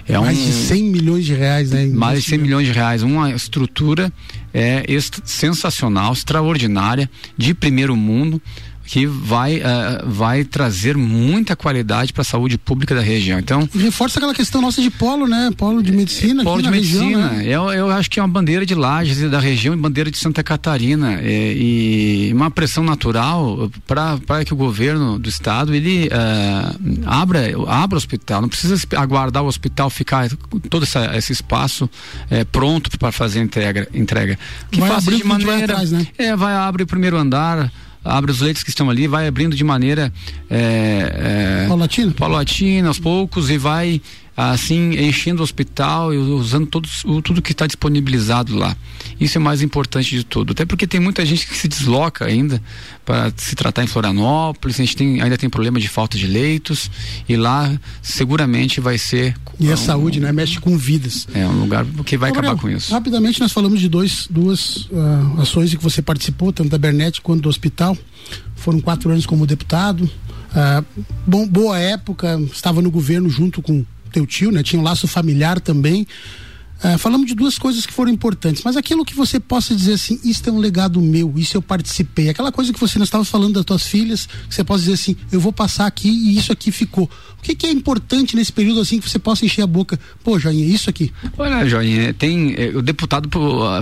É 0.08 0.18
mais 0.18 0.38
um, 0.38 0.46
de 0.46 0.52
100 0.52 0.84
milhões 0.84 1.26
de 1.26 1.34
reais, 1.34 1.72
né? 1.72 1.86
Mais 1.86 2.24
de 2.24 2.30
100 2.30 2.38
milhões 2.40 2.68
de 2.68 2.74
reais. 2.74 3.04
Uma 3.04 3.32
estrutura 3.32 4.12
é 4.54 4.84
sensacional, 5.26 6.14
extraordinária, 6.14 7.10
de 7.38 7.54
primeiro 7.54 7.96
mundo 7.96 8.42
que 8.86 9.06
vai, 9.06 9.58
uh, 9.58 9.62
vai 10.06 10.44
trazer 10.44 10.98
muita 10.98 11.56
qualidade 11.56 12.12
para 12.12 12.22
a 12.22 12.26
saúde 12.26 12.58
pública 12.58 12.94
da 12.94 13.02
região. 13.02 13.40
Então 13.40 13.68
reforça 13.74 14.20
aquela 14.20 14.34
questão 14.34 14.62
nossa 14.62 14.82
de 14.82 14.90
polo, 14.90 15.28
né? 15.28 15.50
Polo 15.58 15.82
de 15.82 15.92
medicina. 15.92 16.44
Polo 16.44 16.62
de 16.62 16.70
medicina. 16.70 17.30
Região, 17.30 17.34
né? 17.34 17.48
eu, 17.48 17.70
eu 17.72 17.92
acho 17.92 18.10
que 18.10 18.20
é 18.20 18.24
uma 18.24 18.30
bandeira 18.30 18.66
de 18.66 18.76
Lages 18.76 19.30
da 19.30 19.40
região 19.40 19.74
e 19.74 19.78
bandeira 19.78 20.12
de 20.12 20.18
Santa 20.18 20.44
Catarina 20.44 21.22
e, 21.22 22.30
e 22.30 22.34
uma 22.34 22.52
pressão 22.52 22.84
natural 22.84 23.72
para 23.88 24.44
que 24.46 24.54
o 24.54 24.56
governo 24.56 25.18
do 25.18 25.30
estado 25.30 25.74
ele 25.74 26.08
uh, 26.08 27.04
abra 27.06 27.54
abra 27.68 27.96
o 27.96 27.98
hospital. 27.98 28.42
Não 28.42 28.50
precisa 28.50 28.76
aguardar 28.96 29.44
o 29.44 29.48
hospital 29.48 29.90
ficar 29.90 30.30
todo 30.70 30.84
essa, 30.84 31.16
esse 31.18 31.32
espaço 31.32 31.86
uh, 31.86 32.46
pronto 32.52 32.98
para 33.00 33.12
fazer 33.12 33.40
entrega 33.40 33.88
entrega. 33.94 34.38
Que 34.70 34.80
vai 34.80 34.90
faça 34.90 35.12
de 35.12 35.24
maneira 35.24 35.58
atrás, 35.58 35.92
né? 35.92 36.06
é 36.18 36.36
vai 36.36 36.54
abrir 36.54 36.84
o 36.84 36.88
primeiro 36.88 37.18
andar 37.18 37.72
abre 38.04 38.32
os 38.32 38.42
leitos 38.42 38.64
que 38.64 38.70
estão 38.70 38.90
ali, 38.90 39.08
vai 39.08 39.28
abrindo 39.28 39.56
de 39.56 39.64
maneira 39.64 40.12
é, 40.50 41.64
é, 41.64 41.68
paulatina. 41.68 42.12
paulatina, 42.12 42.88
aos 42.88 43.00
poucos, 43.00 43.50
e 43.50 43.58
vai 43.58 44.02
assim 44.36 44.92
enchendo 44.98 45.42
o 45.42 45.44
hospital 45.44 46.14
e 46.14 46.18
usando 46.18 46.66
todos, 46.66 47.04
o, 47.06 47.22
tudo 47.22 47.42
que 47.42 47.52
está 47.52 47.68
disponibilizado 47.68 48.56
lá. 48.56 48.76
Isso 49.20 49.38
é 49.38 49.42
mais 49.42 49.62
importante 49.62 50.16
de 50.16 50.24
tudo. 50.24 50.52
Até 50.52 50.66
porque 50.66 50.88
tem 50.88 51.00
muita 51.00 51.26
gente 51.26 51.48
que 51.48 51.56
se 51.56 51.68
desloca 51.68 52.26
ainda 52.26 52.62
para 53.06 53.32
se 53.38 53.56
tratar 53.56 53.84
em 53.84 53.88
Florianópolis, 53.88 54.80
a 54.80 54.84
gente 54.84 54.96
tem, 54.96 55.22
ainda 55.22 55.38
tem 55.38 55.50
problema 55.50 55.80
de 55.80 55.88
falta 55.88 56.18
de 56.18 56.26
leitos 56.26 56.90
e 57.28 57.36
lá 57.36 57.72
seguramente 58.02 58.80
vai 58.82 58.98
ser. 58.98 59.36
E 59.60 59.70
a 59.70 59.74
um, 59.74 59.78
saúde, 59.78 60.20
né? 60.20 60.32
Mexe 60.32 60.60
com 60.60 60.78
vidas. 60.78 61.28
É 61.34 61.46
um 61.46 61.62
lugar 61.62 61.86
que 62.06 62.18
vai 62.18 62.32
Gabriel, 62.32 62.54
acabar 62.54 62.62
com 62.62 62.70
isso. 62.76 62.92
Rapidamente 62.92 63.40
nós 63.40 63.52
falamos 63.52 63.80
de 63.80 63.88
dois, 63.88 64.28
duas 64.30 64.88
uh, 64.88 65.42
ações 65.42 65.74
em 65.74 65.78
que 65.78 65.84
você 65.84 66.02
participou, 66.02 66.52
tanto 66.52 66.70
da 66.70 66.78
Bernet 66.78 67.22
quanto 67.22 67.42
do 67.42 67.50
hospital. 67.50 67.96
Foram 68.56 68.80
quatro 68.80 69.12
anos 69.12 69.26
como 69.26 69.46
deputado. 69.46 70.04
Uh, 70.04 71.04
bom, 71.26 71.48
boa 71.48 71.78
época, 71.78 72.40
estava 72.52 72.82
no 72.82 72.90
governo 72.90 73.30
junto 73.30 73.62
com 73.62 73.86
teu 74.14 74.26
tio, 74.26 74.52
né? 74.52 74.64
Tinha 74.64 74.80
um 74.80 74.84
laço 74.84 75.08
familiar 75.08 75.60
também. 75.60 76.08
Uh, 76.84 76.98
falamos 76.98 77.28
de 77.28 77.34
duas 77.34 77.58
coisas 77.58 77.86
que 77.86 77.94
foram 77.94 78.12
importantes, 78.12 78.62
mas 78.64 78.76
aquilo 78.76 79.06
que 79.06 79.16
você 79.16 79.40
possa 79.40 79.74
dizer 79.74 79.94
assim, 79.94 80.20
isso 80.22 80.42
é 80.50 80.52
um 80.52 80.60
legado 80.60 81.00
meu, 81.00 81.34
isso 81.38 81.56
eu 81.56 81.62
participei, 81.62 82.28
aquela 82.28 82.52
coisa 82.52 82.74
que 82.74 82.80
você 82.80 83.00
não 83.00 83.06
estava 83.06 83.24
falando 83.24 83.54
das 83.54 83.64
tuas 83.64 83.88
filhas, 83.88 84.26
que 84.50 84.54
você 84.54 84.66
possa 84.66 84.82
dizer 84.82 84.96
assim, 84.96 85.16
eu 85.32 85.40
vou 85.40 85.54
passar 85.54 85.86
aqui 85.86 86.10
e 86.10 86.38
isso 86.38 86.52
aqui 86.52 86.72
ficou. 86.72 87.10
O 87.40 87.42
que, 87.42 87.56
que 87.56 87.68
é 87.68 87.72
importante 87.72 88.36
nesse 88.36 88.52
período 88.52 88.82
assim 88.82 89.00
que 89.00 89.10
você 89.10 89.18
possa 89.18 89.46
encher 89.46 89.62
a 89.62 89.68
boca? 89.68 89.98
Pô, 90.26 90.38
Joinha, 90.38 90.66
isso 90.66 90.90
aqui. 90.90 91.14
Olha, 91.38 91.66
Joinha, 91.66 92.14
tem 92.14 92.54
eh, 92.58 92.74
o 92.76 92.82
deputado 92.82 93.30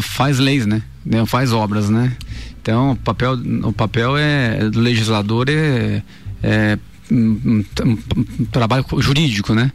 faz 0.04 0.38
leis, 0.38 0.68
né? 0.68 0.84
Faz 1.26 1.52
obras, 1.52 1.90
né? 1.90 2.16
Então, 2.62 2.92
o 2.92 2.96
papel, 2.96 3.34
o 3.64 3.74
papel 3.74 4.16
é 4.16 4.70
do 4.70 4.80
legislador 4.80 5.50
é, 5.50 6.04
é 6.44 6.78
um, 7.12 7.64
um, 7.84 7.98
um, 8.40 8.46
trabalho 8.46 8.86
jurídico, 9.00 9.54
né? 9.54 9.72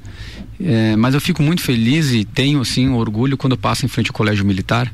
É, 0.59 0.97
mas 0.97 1.15
eu 1.15 1.21
fico 1.21 1.43
muito 1.43 1.61
feliz 1.61 2.13
e 2.13 2.25
tenho 2.25 2.61
assim 2.61 2.89
orgulho 2.89 3.37
quando 3.37 3.59
passo 3.59 3.85
em 3.85 3.89
frente 3.89 4.09
ao 4.09 4.15
colégio 4.15 4.45
militar 4.45 4.91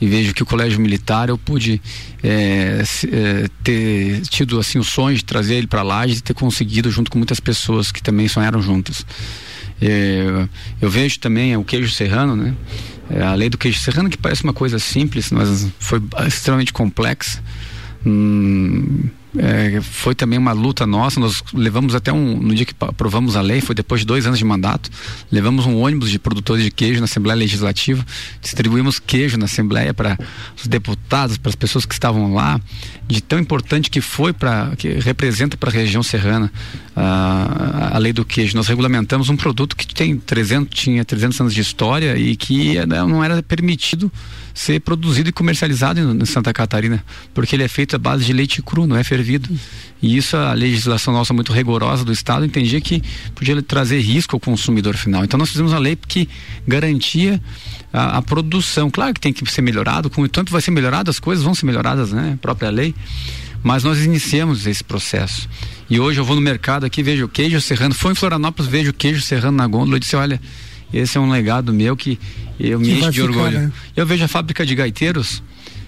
e 0.00 0.06
vejo 0.06 0.34
que 0.34 0.42
o 0.42 0.46
colégio 0.46 0.78
militar 0.78 1.30
eu 1.30 1.38
pude 1.38 1.80
é, 2.22 2.82
é, 3.10 3.48
ter 3.64 4.20
tido 4.22 4.58
assim 4.58 4.78
o 4.78 4.84
sonho 4.84 5.16
de 5.16 5.24
trazer 5.24 5.54
ele 5.54 5.66
para 5.66 5.82
lá 5.82 6.06
e 6.06 6.20
ter 6.20 6.34
conseguido 6.34 6.90
junto 6.90 7.10
com 7.10 7.18
muitas 7.18 7.40
pessoas 7.40 7.90
que 7.90 8.02
também 8.02 8.28
sonharam 8.28 8.60
juntas. 8.60 9.06
É, 9.80 10.48
eu 10.80 10.90
vejo 10.90 11.18
também 11.18 11.56
o 11.56 11.64
queijo 11.64 11.92
serrano, 11.92 12.36
né? 12.36 12.54
É, 13.08 13.22
a 13.22 13.34
lei 13.34 13.48
do 13.48 13.56
queijo 13.56 13.78
serrano 13.78 14.10
que 14.10 14.18
parece 14.18 14.42
uma 14.42 14.52
coisa 14.52 14.78
simples, 14.78 15.30
mas 15.30 15.68
foi 15.78 16.02
extremamente 16.26 16.72
complexa. 16.72 17.42
Hum, 18.04 19.08
é, 19.38 19.80
foi 19.80 20.14
também 20.14 20.38
uma 20.38 20.52
luta 20.52 20.86
nossa. 20.86 21.20
Nós 21.20 21.42
levamos 21.52 21.94
até 21.94 22.12
um. 22.12 22.36
No 22.36 22.54
dia 22.54 22.64
que 22.64 22.74
aprovamos 22.80 23.36
a 23.36 23.40
lei, 23.40 23.60
foi 23.60 23.74
depois 23.74 24.00
de 24.00 24.06
dois 24.06 24.26
anos 24.26 24.38
de 24.38 24.44
mandato, 24.44 24.90
levamos 25.30 25.66
um 25.66 25.76
ônibus 25.76 26.10
de 26.10 26.18
produtores 26.18 26.64
de 26.64 26.70
queijo 26.70 27.00
na 27.00 27.04
Assembleia 27.04 27.36
Legislativa, 27.38 28.04
distribuímos 28.40 28.98
queijo 28.98 29.36
na 29.36 29.46
Assembleia 29.46 29.92
para 29.92 30.18
os 30.56 30.66
deputados, 30.66 31.36
para 31.36 31.50
as 31.50 31.56
pessoas 31.56 31.84
que 31.84 31.94
estavam 31.94 32.34
lá, 32.34 32.60
de 33.06 33.20
tão 33.20 33.38
importante 33.38 33.90
que 33.90 34.00
foi 34.00 34.32
para. 34.32 34.74
que 34.76 34.88
representa 34.94 35.56
para 35.56 35.70
a 35.70 35.72
região 35.72 36.02
serrana 36.02 36.52
a, 36.94 37.90
a 37.94 37.98
lei 37.98 38.12
do 38.12 38.24
queijo. 38.24 38.56
Nós 38.56 38.68
regulamentamos 38.68 39.28
um 39.28 39.36
produto 39.36 39.76
que 39.76 39.86
tem 39.94 40.16
300, 40.16 40.78
tinha 40.78 41.04
300 41.04 41.40
anos 41.40 41.54
de 41.54 41.60
história 41.60 42.16
e 42.16 42.36
que 42.36 42.74
né, 42.86 43.04
não 43.04 43.22
era 43.22 43.42
permitido 43.42 44.10
ser 44.54 44.80
produzido 44.80 45.28
e 45.28 45.32
comercializado 45.32 46.00
em, 46.00 46.24
Santa 46.24 46.50
Catarina, 46.52 47.04
porque 47.34 47.54
ele 47.54 47.62
é 47.62 47.68
feito 47.68 47.94
à 47.94 47.98
base 47.98 48.24
de 48.24 48.32
leite 48.32 48.62
cru, 48.62 48.86
não 48.86 48.96
é 48.96 49.04
fervido. 49.04 49.25
E 50.02 50.16
isso 50.16 50.36
a 50.36 50.52
legislação 50.52 51.12
nossa 51.12 51.32
muito 51.32 51.52
rigorosa 51.52 52.04
do 52.04 52.12
estado 52.12 52.44
entendia 52.44 52.80
que 52.80 53.02
podia 53.34 53.60
trazer 53.62 54.00
risco 54.00 54.36
ao 54.36 54.40
consumidor 54.40 54.96
final. 54.96 55.24
Então 55.24 55.38
nós 55.38 55.50
fizemos 55.50 55.72
a 55.72 55.78
lei 55.78 55.96
que 55.96 56.28
garantia 56.66 57.40
a, 57.92 58.18
a 58.18 58.22
produção. 58.22 58.90
Claro 58.90 59.14
que 59.14 59.20
tem 59.20 59.32
que 59.32 59.50
ser 59.50 59.62
melhorado, 59.62 60.10
com 60.10 60.22
o 60.22 60.28
tempo 60.28 60.50
vai 60.50 60.60
ser 60.60 60.70
melhorado, 60.70 61.10
as 61.10 61.18
coisas 61.18 61.44
vão 61.44 61.54
ser 61.54 61.66
melhoradas, 61.66 62.12
né? 62.12 62.32
A 62.34 62.36
própria 62.36 62.70
lei. 62.70 62.94
Mas 63.62 63.82
nós 63.82 64.04
iniciamos 64.04 64.66
esse 64.66 64.84
processo. 64.84 65.48
E 65.90 65.98
hoje 65.98 66.20
eu 66.20 66.24
vou 66.24 66.36
no 66.36 66.42
mercado 66.42 66.84
aqui, 66.84 67.02
vejo 67.02 67.24
o 67.24 67.28
queijo 67.28 67.60
serrano. 67.60 67.94
Foi 67.94 68.12
em 68.12 68.14
Florianópolis, 68.14 68.70
vejo 68.70 68.90
o 68.90 68.94
queijo 68.94 69.20
serrano 69.22 69.56
na 69.56 69.66
gôndola 69.66 69.96
e 69.96 70.00
disse, 70.00 70.14
olha, 70.14 70.40
esse 70.92 71.18
é 71.18 71.20
um 71.20 71.30
legado 71.30 71.72
meu 71.72 71.96
que 71.96 72.18
eu 72.60 72.78
me 72.78 72.92
encho 72.92 73.10
de 73.10 73.20
ficar, 73.20 73.24
orgulho. 73.24 73.60
Né? 73.60 73.72
Eu 73.96 74.06
vejo 74.06 74.24
a 74.24 74.28
fábrica 74.28 74.64
de 74.64 74.74
gaiteiros, 74.74 75.42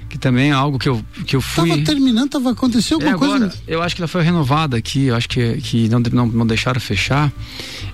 que 0.08 0.16
também 0.16 0.50
é 0.50 0.52
algo 0.52 0.78
que 0.78 0.88
eu, 0.88 1.04
que 1.26 1.36
eu 1.36 1.40
fui. 1.40 1.68
Tava 1.68 1.82
terminando, 1.82 2.30
tava 2.30 2.50
acontecendo 2.52 3.06
alguma 3.06 3.10
é, 3.10 3.14
agora, 3.14 3.40
coisa. 3.48 3.62
Eu 3.66 3.82
acho 3.82 3.94
que 3.94 4.00
ela 4.00 4.08
foi 4.08 4.22
renovada 4.22 4.76
aqui, 4.76 5.06
eu 5.06 5.16
acho 5.16 5.28
que, 5.28 5.60
que 5.60 5.88
não, 5.88 6.00
não, 6.00 6.26
não 6.26 6.46
deixaram 6.46 6.80
fechar. 6.80 7.32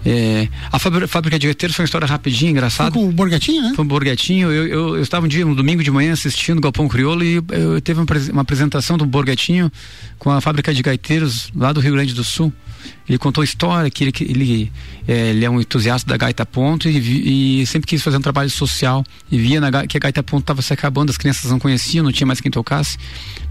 É, 0.05 0.49
a 0.71 0.79
fábrica, 0.79 1.39
de 1.39 1.47
gaiteiros 1.47 1.75
foi 1.75 1.83
uma 1.83 1.87
história 1.87 2.07
rapidinha, 2.07 2.51
engraçada. 2.51 2.93
Foi 2.93 3.03
com 3.03 3.09
o 3.09 3.13
Borgatinho, 3.13 3.63
né? 3.63 3.73
Foi 3.75 3.85
o 3.85 3.89
Borgatinho. 3.89 4.51
Eu, 4.51 4.67
eu, 4.67 4.97
eu, 4.97 5.03
estava 5.03 5.27
um 5.27 5.29
dia, 5.29 5.47
um 5.47 5.55
domingo 5.55 5.83
de 5.83 5.91
manhã, 5.91 6.13
assistindo 6.13 6.59
o 6.59 6.61
Galpão 6.61 6.89
Crioulo 6.89 7.25
e 7.25 7.35
eu, 7.35 7.45
eu 7.51 7.81
teve 7.81 8.01
uma, 8.01 8.07
uma 8.33 8.43
apresentação 8.43 8.97
do 8.97 9.05
Borgatinho 9.05 9.71
com 10.19 10.31
a 10.31 10.41
fábrica 10.41 10.73
de 10.73 10.83
gaiteiros 10.83 11.51
lá 11.55 11.73
do 11.73 11.81
Rio 11.81 11.93
Grande 11.93 12.15
do 12.15 12.23
Sul. 12.23 12.53
Ele 13.09 13.19
contou 13.19 13.43
a 13.43 13.45
história 13.45 13.91
que 13.91 14.05
ele, 14.05 14.13
ele, 14.21 14.73
é, 15.07 15.31
ele 15.31 15.45
é 15.45 15.51
um 15.51 15.61
entusiasta 15.61 16.09
da 16.09 16.17
gaita 16.17 16.47
ponto 16.47 16.89
e, 16.89 17.61
e, 17.61 17.67
sempre 17.67 17.87
quis 17.87 18.03
fazer 18.03 18.17
um 18.17 18.21
trabalho 18.21 18.51
social 18.51 19.05
e 19.31 19.39
via 19.39 19.61
na, 19.61 19.87
que 19.87 19.97
a 19.97 20.01
gaita 20.01 20.23
ponto 20.23 20.43
estava 20.43 20.63
se 20.63 20.73
acabando, 20.73 21.11
as 21.11 21.17
crianças 21.17 21.51
não 21.51 21.59
conheciam, 21.59 22.05
não 22.05 22.13
tinha 22.13 22.27
mais 22.27 22.41
quem 22.41 22.51
tocasse. 22.51 22.99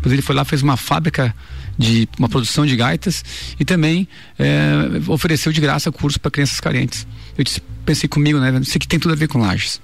Pois 0.02 0.12
ele 0.12 0.22
foi 0.22 0.36
lá, 0.36 0.44
fez 0.44 0.62
uma 0.62 0.78
fábrica 0.78 1.34
de 1.78 2.08
uma 2.20 2.30
produção 2.30 2.66
de 2.66 2.76
gaitas 2.76 3.24
e 3.60 3.66
também 3.66 4.08
é, 4.38 5.02
ofereceu 5.08 5.52
de 5.52 5.62
graça 5.62 5.92
curso 5.92 6.20
para 6.20 6.32
crianças 6.32 6.60
carentes. 6.60 7.08
Eu 7.38 7.44
disse, 7.44 7.62
pensei 7.86 8.08
comigo, 8.08 8.40
né? 8.40 8.60
Isso 8.62 8.78
aqui 8.78 8.88
tem 8.88 9.00
tudo 9.00 9.14
a 9.14 9.16
ver 9.16 9.28
com 9.28 9.40
lajes. 9.40 9.82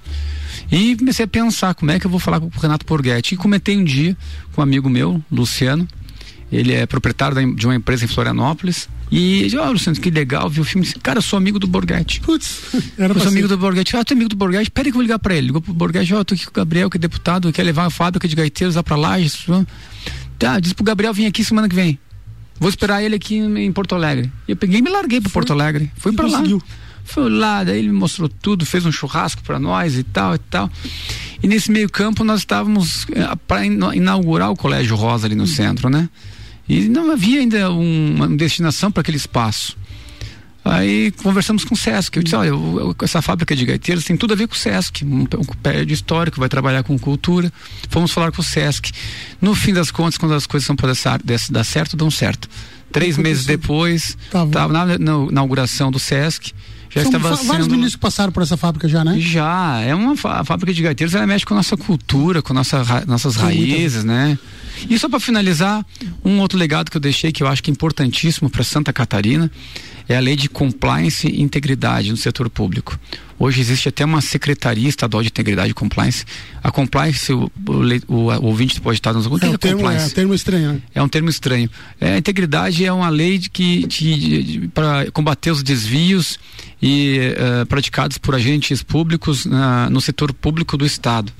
E 0.70 0.96
comecei 0.96 1.24
a 1.24 1.28
pensar 1.28 1.74
como 1.74 1.90
é 1.90 1.98
que 1.98 2.06
eu 2.06 2.10
vou 2.10 2.20
falar 2.20 2.38
com 2.40 2.46
o 2.46 2.60
Renato 2.60 2.84
Porghetti. 2.86 3.34
E 3.34 3.36
comentei 3.36 3.76
um 3.76 3.84
dia 3.84 4.16
com 4.52 4.60
um 4.60 4.64
amigo 4.64 4.88
meu, 4.88 5.22
Luciano. 5.30 5.88
Ele 6.52 6.72
é 6.72 6.84
proprietário 6.86 7.54
de 7.54 7.66
uma 7.66 7.74
empresa 7.74 8.04
em 8.04 8.08
Florianópolis 8.08 8.88
e 9.10 9.42
ele 9.42 9.58
oh, 9.58 9.72
Luciano, 9.72 9.98
que 9.98 10.08
legal, 10.08 10.48
viu 10.48 10.62
o 10.62 10.64
filme. 10.64 10.86
Cara, 11.02 11.18
eu 11.18 11.22
sou 11.22 11.36
amigo 11.36 11.58
do 11.58 11.66
Borghetti. 11.66 12.20
Putz, 12.20 12.60
era 12.96 13.12
Eu 13.12 13.20
sou 13.20 13.28
amigo 13.28 13.48
do 13.48 13.58
Borghetti. 13.58 13.96
Ah, 13.96 14.04
tu 14.04 14.12
é 14.12 14.14
amigo 14.14 14.28
do 14.28 14.36
Borghetti? 14.36 14.70
Peraí 14.70 14.90
que 14.90 14.90
eu 14.90 14.94
vou 14.94 15.02
ligar 15.02 15.18
pra 15.18 15.34
ele. 15.34 15.48
Ligou 15.48 15.60
pro 15.60 15.72
Borghetti, 15.72 16.14
ó, 16.14 16.20
oh, 16.20 16.24
tô 16.24 16.34
aqui 16.34 16.44
com 16.44 16.50
o 16.50 16.54
Gabriel, 16.54 16.88
que 16.88 16.96
é 16.96 17.00
deputado, 17.00 17.52
quer 17.52 17.64
levar 17.64 17.86
a 17.86 17.90
fábrica 17.90 18.28
de 18.28 18.36
gaiteiros 18.36 18.76
lá 18.76 18.82
pra 18.84 18.94
lá. 18.94 19.16
Tá, 20.38 20.60
diz 20.60 20.72
pro 20.72 20.84
Gabriel 20.84 21.12
vir 21.12 21.26
aqui 21.26 21.42
semana 21.42 21.68
que 21.68 21.74
vem. 21.74 21.98
Vou 22.60 22.68
esperar 22.68 23.02
ele 23.02 23.16
aqui 23.16 23.36
em 23.36 23.72
Porto 23.72 23.94
Alegre. 23.94 24.30
E 24.46 24.52
eu 24.52 24.56
peguei 24.56 24.78
e 24.78 24.82
me 24.82 24.90
larguei 24.90 25.20
pra 25.20 25.30
Porto 25.30 25.52
Alegre. 25.52 25.90
Fui 25.96 26.12
pra 26.12 26.28
lá. 26.28 26.42
Foi 27.02 27.28
lá, 27.28 27.64
daí 27.64 27.78
ele 27.80 27.88
me 27.88 27.94
mostrou 27.94 28.28
tudo, 28.28 28.64
fez 28.64 28.86
um 28.86 28.92
churrasco 28.92 29.42
para 29.42 29.58
nós 29.58 29.96
e 29.96 30.04
tal 30.04 30.36
e 30.36 30.38
tal. 30.38 30.70
E 31.42 31.48
nesse 31.48 31.72
meio 31.72 31.90
campo 31.90 32.22
nós 32.22 32.40
estávamos 32.40 33.06
eh, 33.12 33.26
para 33.48 33.64
inaugurar 33.66 34.50
o 34.50 34.56
Colégio 34.56 34.94
Rosa 34.94 35.26
ali 35.26 35.34
no 35.34 35.42
uhum. 35.42 35.48
centro, 35.48 35.88
né? 35.88 36.08
E 36.70 36.88
não 36.88 37.10
havia 37.10 37.40
ainda 37.40 37.72
um, 37.72 38.14
uma 38.14 38.28
destinação 38.28 38.92
para 38.92 39.00
aquele 39.00 39.16
espaço. 39.16 39.76
Aí 40.64 41.10
conversamos 41.22 41.64
com 41.64 41.74
o 41.74 41.76
Sesc. 41.76 42.16
Eu 42.16 42.22
disse: 42.22 42.36
olha, 42.36 42.48
eu, 42.48 42.94
essa 43.02 43.20
fábrica 43.20 43.56
de 43.56 43.64
gaiteiros 43.64 44.04
tem 44.04 44.16
tudo 44.16 44.34
a 44.34 44.36
ver 44.36 44.46
com 44.46 44.54
o 44.54 44.56
Sesc, 44.56 45.04
um, 45.04 45.22
um 45.22 45.44
prédio 45.60 45.92
histórico, 45.92 46.38
vai 46.38 46.48
trabalhar 46.48 46.84
com 46.84 46.96
cultura. 46.96 47.52
Fomos 47.88 48.12
falar 48.12 48.30
com 48.30 48.40
o 48.40 48.44
Sesc. 48.44 48.92
No 49.40 49.52
fim 49.52 49.72
das 49.72 49.90
contas, 49.90 50.16
quando 50.16 50.32
as 50.32 50.46
coisas 50.46 50.64
são 50.64 50.76
para 50.76 50.92
dar 51.50 51.64
certo, 51.64 51.96
dão 51.96 52.10
certo. 52.10 52.48
Três 52.92 53.16
meses 53.16 53.44
depois, 53.46 54.16
estava 54.26 54.72
na, 54.72 54.86
na, 54.86 54.98
na 54.98 55.30
inauguração 55.30 55.90
do 55.90 55.98
Sesc 55.98 56.52
já 56.90 57.02
São 57.02 57.12
estava 57.12 57.36
vários 57.36 57.66
sendo... 57.66 57.76
ministros 57.76 57.96
passaram 57.96 58.32
por 58.32 58.42
essa 58.42 58.56
fábrica 58.56 58.88
já, 58.88 59.04
né? 59.04 59.16
Já, 59.20 59.80
é 59.80 59.94
uma 59.94 60.16
fábrica 60.16 60.72
de 60.72 60.82
gaiteiros, 60.82 61.14
ela 61.14 61.24
mexe 61.24 61.46
com 61.46 61.54
a 61.54 61.58
nossa 61.58 61.76
cultura, 61.76 62.42
com 62.42 62.52
nossa, 62.52 62.82
nossas 63.06 63.34
Sim, 63.34 63.40
raízes, 63.40 64.02
né? 64.02 64.36
E 64.88 64.98
só 64.98 65.08
para 65.08 65.20
finalizar, 65.20 65.84
um 66.24 66.40
outro 66.40 66.58
legado 66.58 66.90
que 66.90 66.96
eu 66.96 67.00
deixei 67.00 67.32
que 67.32 67.42
eu 67.42 67.46
acho 67.46 67.62
que 67.62 67.70
é 67.70 67.72
importantíssimo 67.72 68.48
para 68.50 68.64
Santa 68.64 68.92
Catarina 68.92 69.50
é 70.08 70.16
a 70.16 70.20
lei 70.20 70.34
de 70.34 70.48
compliance 70.48 71.28
e 71.28 71.40
integridade 71.40 72.10
no 72.10 72.16
setor 72.16 72.50
público. 72.50 72.98
Hoje 73.38 73.60
existe 73.60 73.88
até 73.88 74.04
uma 74.04 74.20
secretaria 74.20 74.88
estadual 74.88 75.22
de 75.22 75.28
integridade 75.28 75.70
e 75.70 75.74
compliance. 75.74 76.24
A 76.62 76.70
compliance, 76.70 77.32
o, 77.32 77.50
o, 77.66 78.12
o, 78.12 78.14
o 78.26 78.44
ouvinte 78.46 78.80
pode 78.80 78.98
estar 78.98 79.12
nos 79.12 79.24
é, 79.26 79.46
é, 79.46 79.56
termo, 79.56 79.88
é, 79.88 79.96
é 79.96 80.04
um 80.04 80.08
termo 80.10 80.34
estranho. 80.34 80.72
Né? 80.72 80.82
É 80.94 81.02
um 81.02 81.08
termo 81.08 81.30
estranho. 81.30 81.70
É, 82.00 82.14
a 82.14 82.18
integridade 82.18 82.84
é 82.84 82.92
uma 82.92 83.08
lei 83.08 83.38
de 83.38 83.48
que 83.48 84.68
para 84.74 85.10
combater 85.12 85.52
os 85.52 85.62
desvios 85.62 86.38
e 86.82 87.20
uh, 87.62 87.66
praticados 87.66 88.18
por 88.18 88.34
agentes 88.34 88.82
públicos 88.82 89.46
uh, 89.46 89.90
no 89.90 90.00
setor 90.00 90.32
público 90.32 90.76
do 90.76 90.84
Estado. 90.84 91.32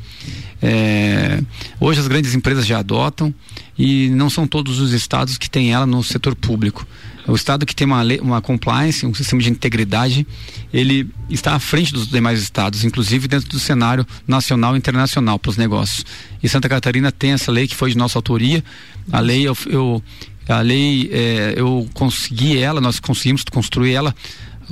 É, 0.63 1.43
hoje 1.79 2.01
as 2.01 2.09
grandes 2.09 2.35
empresas 2.35 2.67
já 2.67 2.79
adotam 2.79 3.35
e 3.79 4.11
não 4.11 4.29
são 4.29 4.47
todos 4.47 4.79
os 4.79 4.93
estados 4.93 5.39
que 5.39 5.49
têm 5.49 5.73
ela 5.73 5.87
no 5.87 6.03
setor 6.03 6.35
público. 6.35 6.87
O 7.27 7.35
estado 7.35 7.65
que 7.65 7.75
tem 7.75 7.87
uma, 7.87 8.03
uma 8.21 8.43
compliance, 8.43 9.07
um 9.07 9.15
sistema 9.15 9.41
de 9.41 9.51
integridade, 9.51 10.27
ele 10.73 11.09
está 11.29 11.55
à 11.55 11.59
frente 11.59 11.93
dos 11.93 12.09
demais 12.09 12.43
estados, 12.43 12.85
inclusive 12.85 13.29
dentro 13.29 13.49
do 13.49 13.59
cenário 13.59 14.07
nacional 14.27 14.75
e 14.75 14.79
internacional 14.79 15.39
para 15.39 15.51
os 15.51 15.57
negócios. 15.57 16.05
E 16.43 16.49
Santa 16.49 16.69
Catarina 16.69 17.13
tem 17.13 17.33
essa 17.33 17.53
lei 17.53 17.69
que 17.69 17.77
foi 17.77 17.91
de 17.91 17.97
nossa 17.97 18.19
autoria. 18.19 18.65
A 19.13 19.21
lei 19.21 19.47
eu, 19.47 19.57
eu 19.67 20.03
a 20.49 20.61
lei 20.61 21.09
é, 21.13 21.55
eu 21.57 21.89
consegui 21.95 22.59
ela, 22.59 22.81
nós 22.81 22.99
conseguimos 22.99 23.45
construir 23.45 23.93
ela 23.93 24.15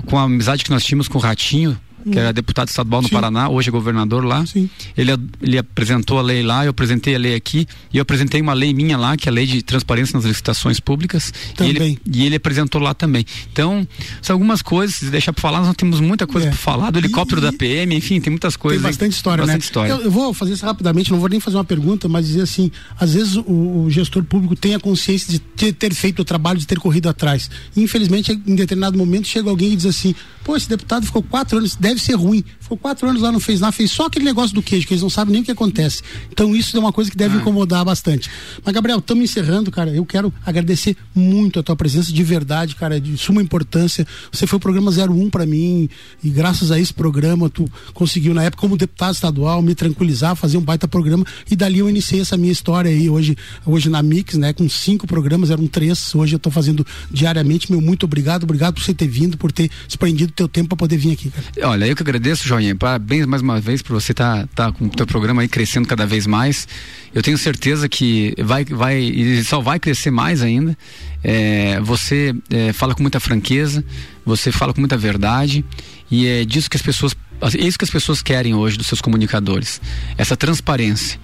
com 0.07 0.19
a 0.19 0.25
amizade 0.25 0.65
que 0.65 0.71
nós 0.71 0.85
tínhamos 0.85 1.09
com 1.09 1.19
o 1.19 1.21
Ratinho, 1.21 1.79
que 2.05 2.19
era 2.19 2.33
deputado 2.33 2.69
estadual 2.69 3.03
no 3.03 3.09
Sim. 3.09 3.15
Paraná, 3.15 3.49
hoje 3.49 3.69
é 3.69 3.73
governador 3.73 4.25
lá. 4.25 4.45
Sim. 4.47 4.69
Ele, 4.97 5.13
ele 5.41 5.59
apresentou 5.59 6.19
a 6.19 6.23
lei 6.23 6.43
lá, 6.43 6.65
eu 6.65 6.71
apresentei 6.71 7.15
a 7.15 7.19
lei 7.19 7.35
aqui, 7.35 7.67
e 7.93 7.99
eu 7.99 8.03
apresentei 8.03 8.41
uma 8.41 8.53
lei 8.53 8.73
minha 8.73 8.97
lá, 8.97 9.17
que 9.17 9.29
é 9.29 9.31
a 9.31 9.35
lei 9.35 9.47
de 9.47 9.63
transparência 9.63 10.17
nas 10.17 10.25
licitações 10.25 10.81
públicas. 10.81 11.33
Também. 11.55 11.73
E 11.73 11.77
ele, 11.77 11.99
e 12.13 12.27
ele 12.27 12.37
apresentou 12.37 12.81
lá 12.81 12.95
também. 12.95 13.25
Então, 13.53 13.87
são 14.23 14.35
algumas 14.35 14.63
coisas, 14.63 14.97
se 14.97 15.07
deixar 15.07 15.33
para 15.33 15.43
falar, 15.43 15.61
nós 15.61 15.75
temos 15.77 16.01
muita 16.01 16.27
coisa 16.27 16.47
é. 16.47 16.51
para 16.51 16.59
falar, 16.59 16.91
do 16.91 16.99
helicóptero 16.99 17.41
e, 17.41 17.45
da 17.45 17.53
PM, 17.53 17.95
enfim, 17.95 18.21
tem 18.21 18.31
muitas 18.31 18.57
coisas. 18.57 18.83
Tem 18.83 18.91
bastante 18.91 19.13
história, 19.13 19.43
bastante 19.43 19.63
né? 19.63 19.65
História. 19.65 19.93
Eu, 19.93 20.01
eu, 20.03 20.11
vou 20.11 20.33
fazer 20.33 20.53
isso 20.53 20.65
rapidamente, 20.65 21.11
não 21.11 21.19
vou 21.19 21.29
nem 21.29 21.41
fazer 21.41 21.57
uma 21.57 21.65
pergunta, 21.65 22.09
mas 22.09 22.27
dizer 22.27 22.43
assim, 22.43 22.71
às 22.99 23.15
vezes 23.15 23.37
o, 23.37 23.85
o 23.85 23.91
gestor 23.91 24.23
público 24.25 24.57
tem 24.57 24.75
a 24.75 24.81
consciência 24.81 25.31
de 25.31 25.39
ter, 25.39 25.73
ter, 25.73 25.95
feito 25.95 26.23
o 26.23 26.25
trabalho, 26.25 26.59
de 26.59 26.67
ter 26.67 26.79
corrido 26.79 27.09
atrás. 27.09 27.51
infelizmente, 27.77 28.33
em 28.33 28.55
determinado 28.55 28.97
momento, 28.97 29.27
chega 29.27 29.49
alguém 29.49 29.73
e 29.73 29.77
diz 29.77 29.87
assim, 29.87 30.15
pô, 30.45 30.57
esse 30.57 30.69
deputado 30.69 31.07
ficou 31.07 31.23
quatro 31.23 31.59
anos, 31.59 31.77
deve 31.89 32.01
ser 32.01 32.15
ruim. 32.15 32.45
Ficou 32.69 32.77
quatro 32.77 33.09
anos 33.09 33.23
lá, 33.23 33.33
não 33.33 33.41
fez 33.41 33.61
nada, 33.61 33.73
fez 33.73 33.91
só 33.91 34.05
aquele 34.05 34.27
negócio 34.27 34.55
do 34.55 34.63
queijo, 34.63 34.87
que 34.87 34.93
eles 34.93 35.01
não 35.01 35.09
sabem 35.09 35.33
nem 35.33 35.41
o 35.41 35.45
que 35.45 35.51
acontece. 35.51 36.03
Então 36.31 36.55
isso 36.55 36.77
é 36.77 36.81
uma 36.81 36.93
coisa 36.93 37.11
que 37.11 37.17
deve 37.17 37.39
ah. 37.39 37.41
incomodar 37.41 37.83
bastante. 37.83 38.31
Mas, 38.63 38.75
Gabriel, 38.75 38.99
estamos 38.99 39.25
encerrando, 39.25 39.71
cara. 39.71 39.91
Eu 39.91 40.05
quero 40.05 40.31
agradecer 40.45 40.95
muito 41.15 41.59
a 41.59 41.63
tua 41.63 41.75
presença 41.75 42.13
de 42.13 42.23
verdade, 42.23 42.77
cara, 42.77 43.01
de 43.01 43.17
suma 43.17 43.41
importância. 43.41 44.07
Você 44.31 44.47
foi 44.47 44.59
o 44.59 44.61
programa 44.61 44.91
01 44.91 45.31
para 45.31 45.47
mim 45.47 45.89
e 46.23 46.29
graças 46.29 46.71
a 46.71 46.79
esse 46.79 46.93
programa 46.93 47.49
tu 47.49 47.65
conseguiu, 47.95 48.35
na 48.35 48.43
época, 48.43 48.61
como 48.61 48.77
deputado 48.77 49.15
estadual, 49.15 49.63
me 49.63 49.75
tranquilizar, 49.75 50.37
fazer 50.37 50.59
um 50.59 50.63
baita 50.63 50.87
programa 50.87 51.25
e 51.51 51.57
dali 51.57 51.79
eu 51.79 51.89
iniciei 51.89 52.21
essa 52.21 52.37
minha 52.37 52.53
história 52.53 52.91
aí 52.91 53.09
hoje, 53.09 53.35
hoje 53.65 53.89
na 53.89 54.03
Mix, 54.03 54.35
né, 54.35 54.53
com 54.53 54.69
cinco 54.69 55.07
programas, 55.07 55.51
eram 55.51 55.67
três, 55.67 56.15
hoje 56.15 56.35
eu 56.35 56.37
estou 56.37 56.53
fazendo 56.53 56.87
diariamente. 57.11 57.71
Meu 57.71 57.81
muito 57.81 58.05
obrigado, 58.05 58.43
obrigado 58.43 58.75
por 58.75 58.83
você 58.83 58.93
ter 58.93 59.09
vindo, 59.09 59.39
por 59.39 59.51
ter 59.51 59.71
desprendido 59.87 60.33
teu 60.33 60.47
tempo 60.47 60.69
para 60.69 60.77
poder 60.77 60.99
vir 60.99 61.13
aqui, 61.13 61.31
cara. 61.31 61.71
Olha, 61.71 61.87
eu 61.87 61.97
que 61.97 62.03
agradeço, 62.03 62.47
João 62.47 62.58
Joinha, 62.59 62.75
parabéns 62.75 63.25
mais 63.25 63.41
uma 63.41 63.61
vez 63.61 63.83
por 63.83 63.93
você 63.93 64.11
estar 64.11 64.49
tá, 64.49 64.67
tá 64.67 64.73
com 64.73 64.87
o 64.87 64.89
teu 64.89 65.07
programa 65.07 65.43
aí 65.43 65.49
crescendo 65.49 65.87
cada 65.87 66.05
vez 66.05 66.27
mais. 66.27 66.67
Eu 67.15 67.23
tenho 67.23 67.39
certeza 67.39 67.89
que 67.89 68.35
vai, 68.37 68.65
vai 68.65 68.99
e 68.99 69.45
só 69.45 69.61
vai 69.61 69.79
crescer 69.79 70.11
mais 70.11 70.43
ainda. 70.43 70.77
É, 71.23 71.79
você 71.81 72.35
é, 72.51 72.73
fala 72.73 72.97
com 72.97 73.03
muita 73.03 73.21
franqueza, 73.21 73.85
você 74.27 74.51
fala 74.51 74.75
com 74.75 74.81
muita 74.81 74.97
verdade 74.97 75.65
e 76.11 76.27
é 76.27 76.45
disso 76.45 76.69
que 76.69 76.77
as 76.77 76.83
pessoas, 76.83 77.15
é 77.41 77.65
isso 77.65 77.79
que 77.79 77.85
as 77.85 77.91
pessoas 77.91 78.23
querem 78.23 78.55
hoje 78.55 78.77
dos 78.77 78.89
seus 78.89 79.01
comunicadores, 79.01 79.81
essa 80.17 80.37
transparência. 80.37 81.19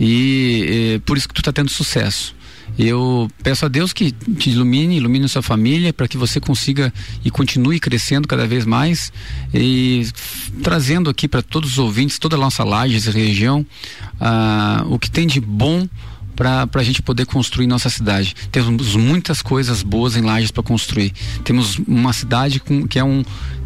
E 0.00 0.94
é, 0.94 0.98
por 1.00 1.18
isso 1.18 1.28
que 1.28 1.34
tu 1.34 1.42
está 1.42 1.52
tendo 1.52 1.68
sucesso. 1.68 2.34
Eu 2.78 3.28
peço 3.42 3.64
a 3.66 3.68
Deus 3.68 3.92
que 3.92 4.12
te 4.12 4.50
ilumine, 4.50 4.96
ilumine 4.96 5.24
a 5.24 5.28
sua 5.28 5.42
família, 5.42 5.92
para 5.92 6.06
que 6.06 6.16
você 6.16 6.38
consiga 6.38 6.92
e 7.24 7.30
continue 7.30 7.80
crescendo 7.80 8.28
cada 8.28 8.46
vez 8.46 8.64
mais 8.64 9.12
e 9.52 10.06
trazendo 10.62 11.10
aqui 11.10 11.26
para 11.26 11.42
todos 11.42 11.72
os 11.72 11.78
ouvintes, 11.78 12.18
toda 12.18 12.36
a 12.36 12.38
nossa 12.38 12.62
laje, 12.62 12.96
essa 12.96 13.10
região, 13.10 13.66
ah, 14.20 14.84
o 14.88 14.98
que 14.98 15.10
tem 15.10 15.26
de 15.26 15.40
bom 15.40 15.88
para 16.38 16.68
a 16.72 16.82
gente 16.84 17.02
poder 17.02 17.26
construir 17.26 17.66
nossa 17.66 17.90
cidade. 17.90 18.36
Temos 18.52 18.94
muitas 18.94 19.42
coisas 19.42 19.82
boas 19.82 20.16
em 20.16 20.22
Lages 20.22 20.52
para 20.52 20.62
construir. 20.62 21.12
Temos 21.42 21.78
uma 21.78 22.12
cidade 22.12 22.60
com, 22.60 22.86
que 22.86 22.96
é 22.96 23.02
um 23.02 23.24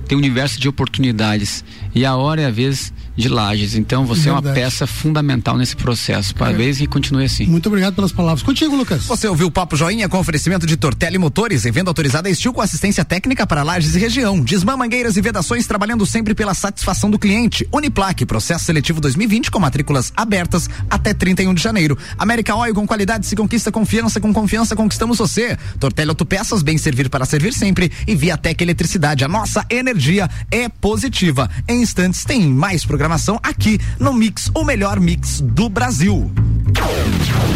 tem 0.09 0.17
um 0.17 0.21
universo 0.21 0.61
de 0.61 0.69
oportunidades 0.69 1.65
e 1.95 2.05
a 2.05 2.17
hora 2.17 2.43
é 2.43 2.47
a 2.47 2.51
vez 2.51 2.93
de 3.17 3.29
Lages. 3.29 3.75
Então 3.75 4.05
você 4.05 4.25
Verdade. 4.25 4.47
é 4.47 4.49
uma 4.49 4.55
peça 4.55 4.87
fundamental 4.87 5.57
nesse 5.57 5.77
processo. 5.77 6.35
Parabéns 6.35 6.81
é. 6.81 6.85
e 6.85 6.87
continue 6.87 7.25
assim. 7.25 7.47
Muito 7.47 7.67
obrigado 7.67 7.95
pelas 7.95 8.13
palavras. 8.13 8.43
Contigo, 8.43 8.75
Lucas. 8.75 9.05
Você 9.05 9.29
ouviu 9.29 9.49
o 9.49 9.51
Papo 9.51 9.77
Joinha 9.77 10.09
com 10.09 10.19
oferecimento 10.19 10.67
de 10.67 10.77
Tortelli 10.77 11.19
Motores, 11.19 11.65
venda 11.65 11.91
autorizada 11.91 12.29
Estil 12.29 12.53
com 12.53 12.61
assistência 12.61 13.05
técnica 13.05 13.47
para 13.47 13.63
Lages 13.63 13.95
e 13.95 13.99
região. 13.99 14.41
Desmã 14.41 14.77
Mangueiras 14.77 15.17
e 15.17 15.21
Vedações 15.21 15.67
trabalhando 15.67 16.07
sempre 16.07 16.35
pela 16.35 16.55
satisfação 16.55 17.11
do 17.11 17.19
cliente. 17.19 17.67
Uniplaque, 17.73 18.25
processo 18.25 18.65
seletivo 18.65 19.01
2020 19.01 19.51
com 19.51 19.59
matrículas 19.59 20.13
abertas 20.17 20.69
até 20.89 21.13
31 21.13 21.55
de 21.55 21.63
janeiro. 21.63 21.99
América 22.19 22.55
Oil 22.55 22.75
com 22.75 22.87
qualidade 22.87 23.27
se 23.27 23.37
conquista 23.37 23.71
confiança, 23.71 24.21
com 24.21 24.33
confiança 24.33 24.75
conquistamos 24.75 25.19
você. 25.19 25.57
Tortelli 25.79 26.11
Autopeças, 26.11 26.63
bem 26.63 26.79
servir 26.79 27.09
para 27.09 27.25
servir 27.25 27.53
sempre 27.53 27.91
e 28.07 28.15
Viatec 28.15 28.63
Eletricidade. 28.63 29.25
A 29.25 29.29
nossa 29.29 29.65
energia 29.69 30.29
é 30.51 30.69
positiva. 30.69 31.51
Em 31.69 31.83
instantes 31.83 32.25
tem 32.25 32.49
mais 32.49 32.85
programas 32.85 33.02
programação 33.03 33.41
aqui 33.43 33.81
no 33.99 34.13
Mix, 34.13 34.49
o 34.55 34.63
melhor 34.63 35.01
mix 35.01 35.41
do 35.41 35.69
Brasil. 35.69 36.31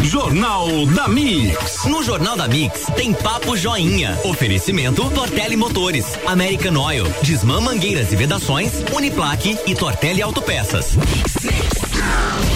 Jornal 0.02 0.66
da 0.86 1.06
Mix. 1.06 1.84
No 1.84 2.02
Jornal 2.02 2.36
da 2.36 2.48
Mix 2.48 2.86
tem 2.96 3.12
Papo 3.12 3.56
Joinha. 3.56 4.18
Oferecimento 4.24 5.08
Tortelli 5.10 5.56
Motores, 5.56 6.18
American 6.26 6.76
Oil, 6.82 7.06
Desmã 7.22 7.60
Mangueiras 7.60 8.12
e 8.12 8.16
Vedações, 8.16 8.72
Uniplaque 8.92 9.56
e 9.66 9.74
Tortelli 9.76 10.20
Autopeças. 10.20 10.96
Mix, 10.96 11.44
mix. 11.44 12.55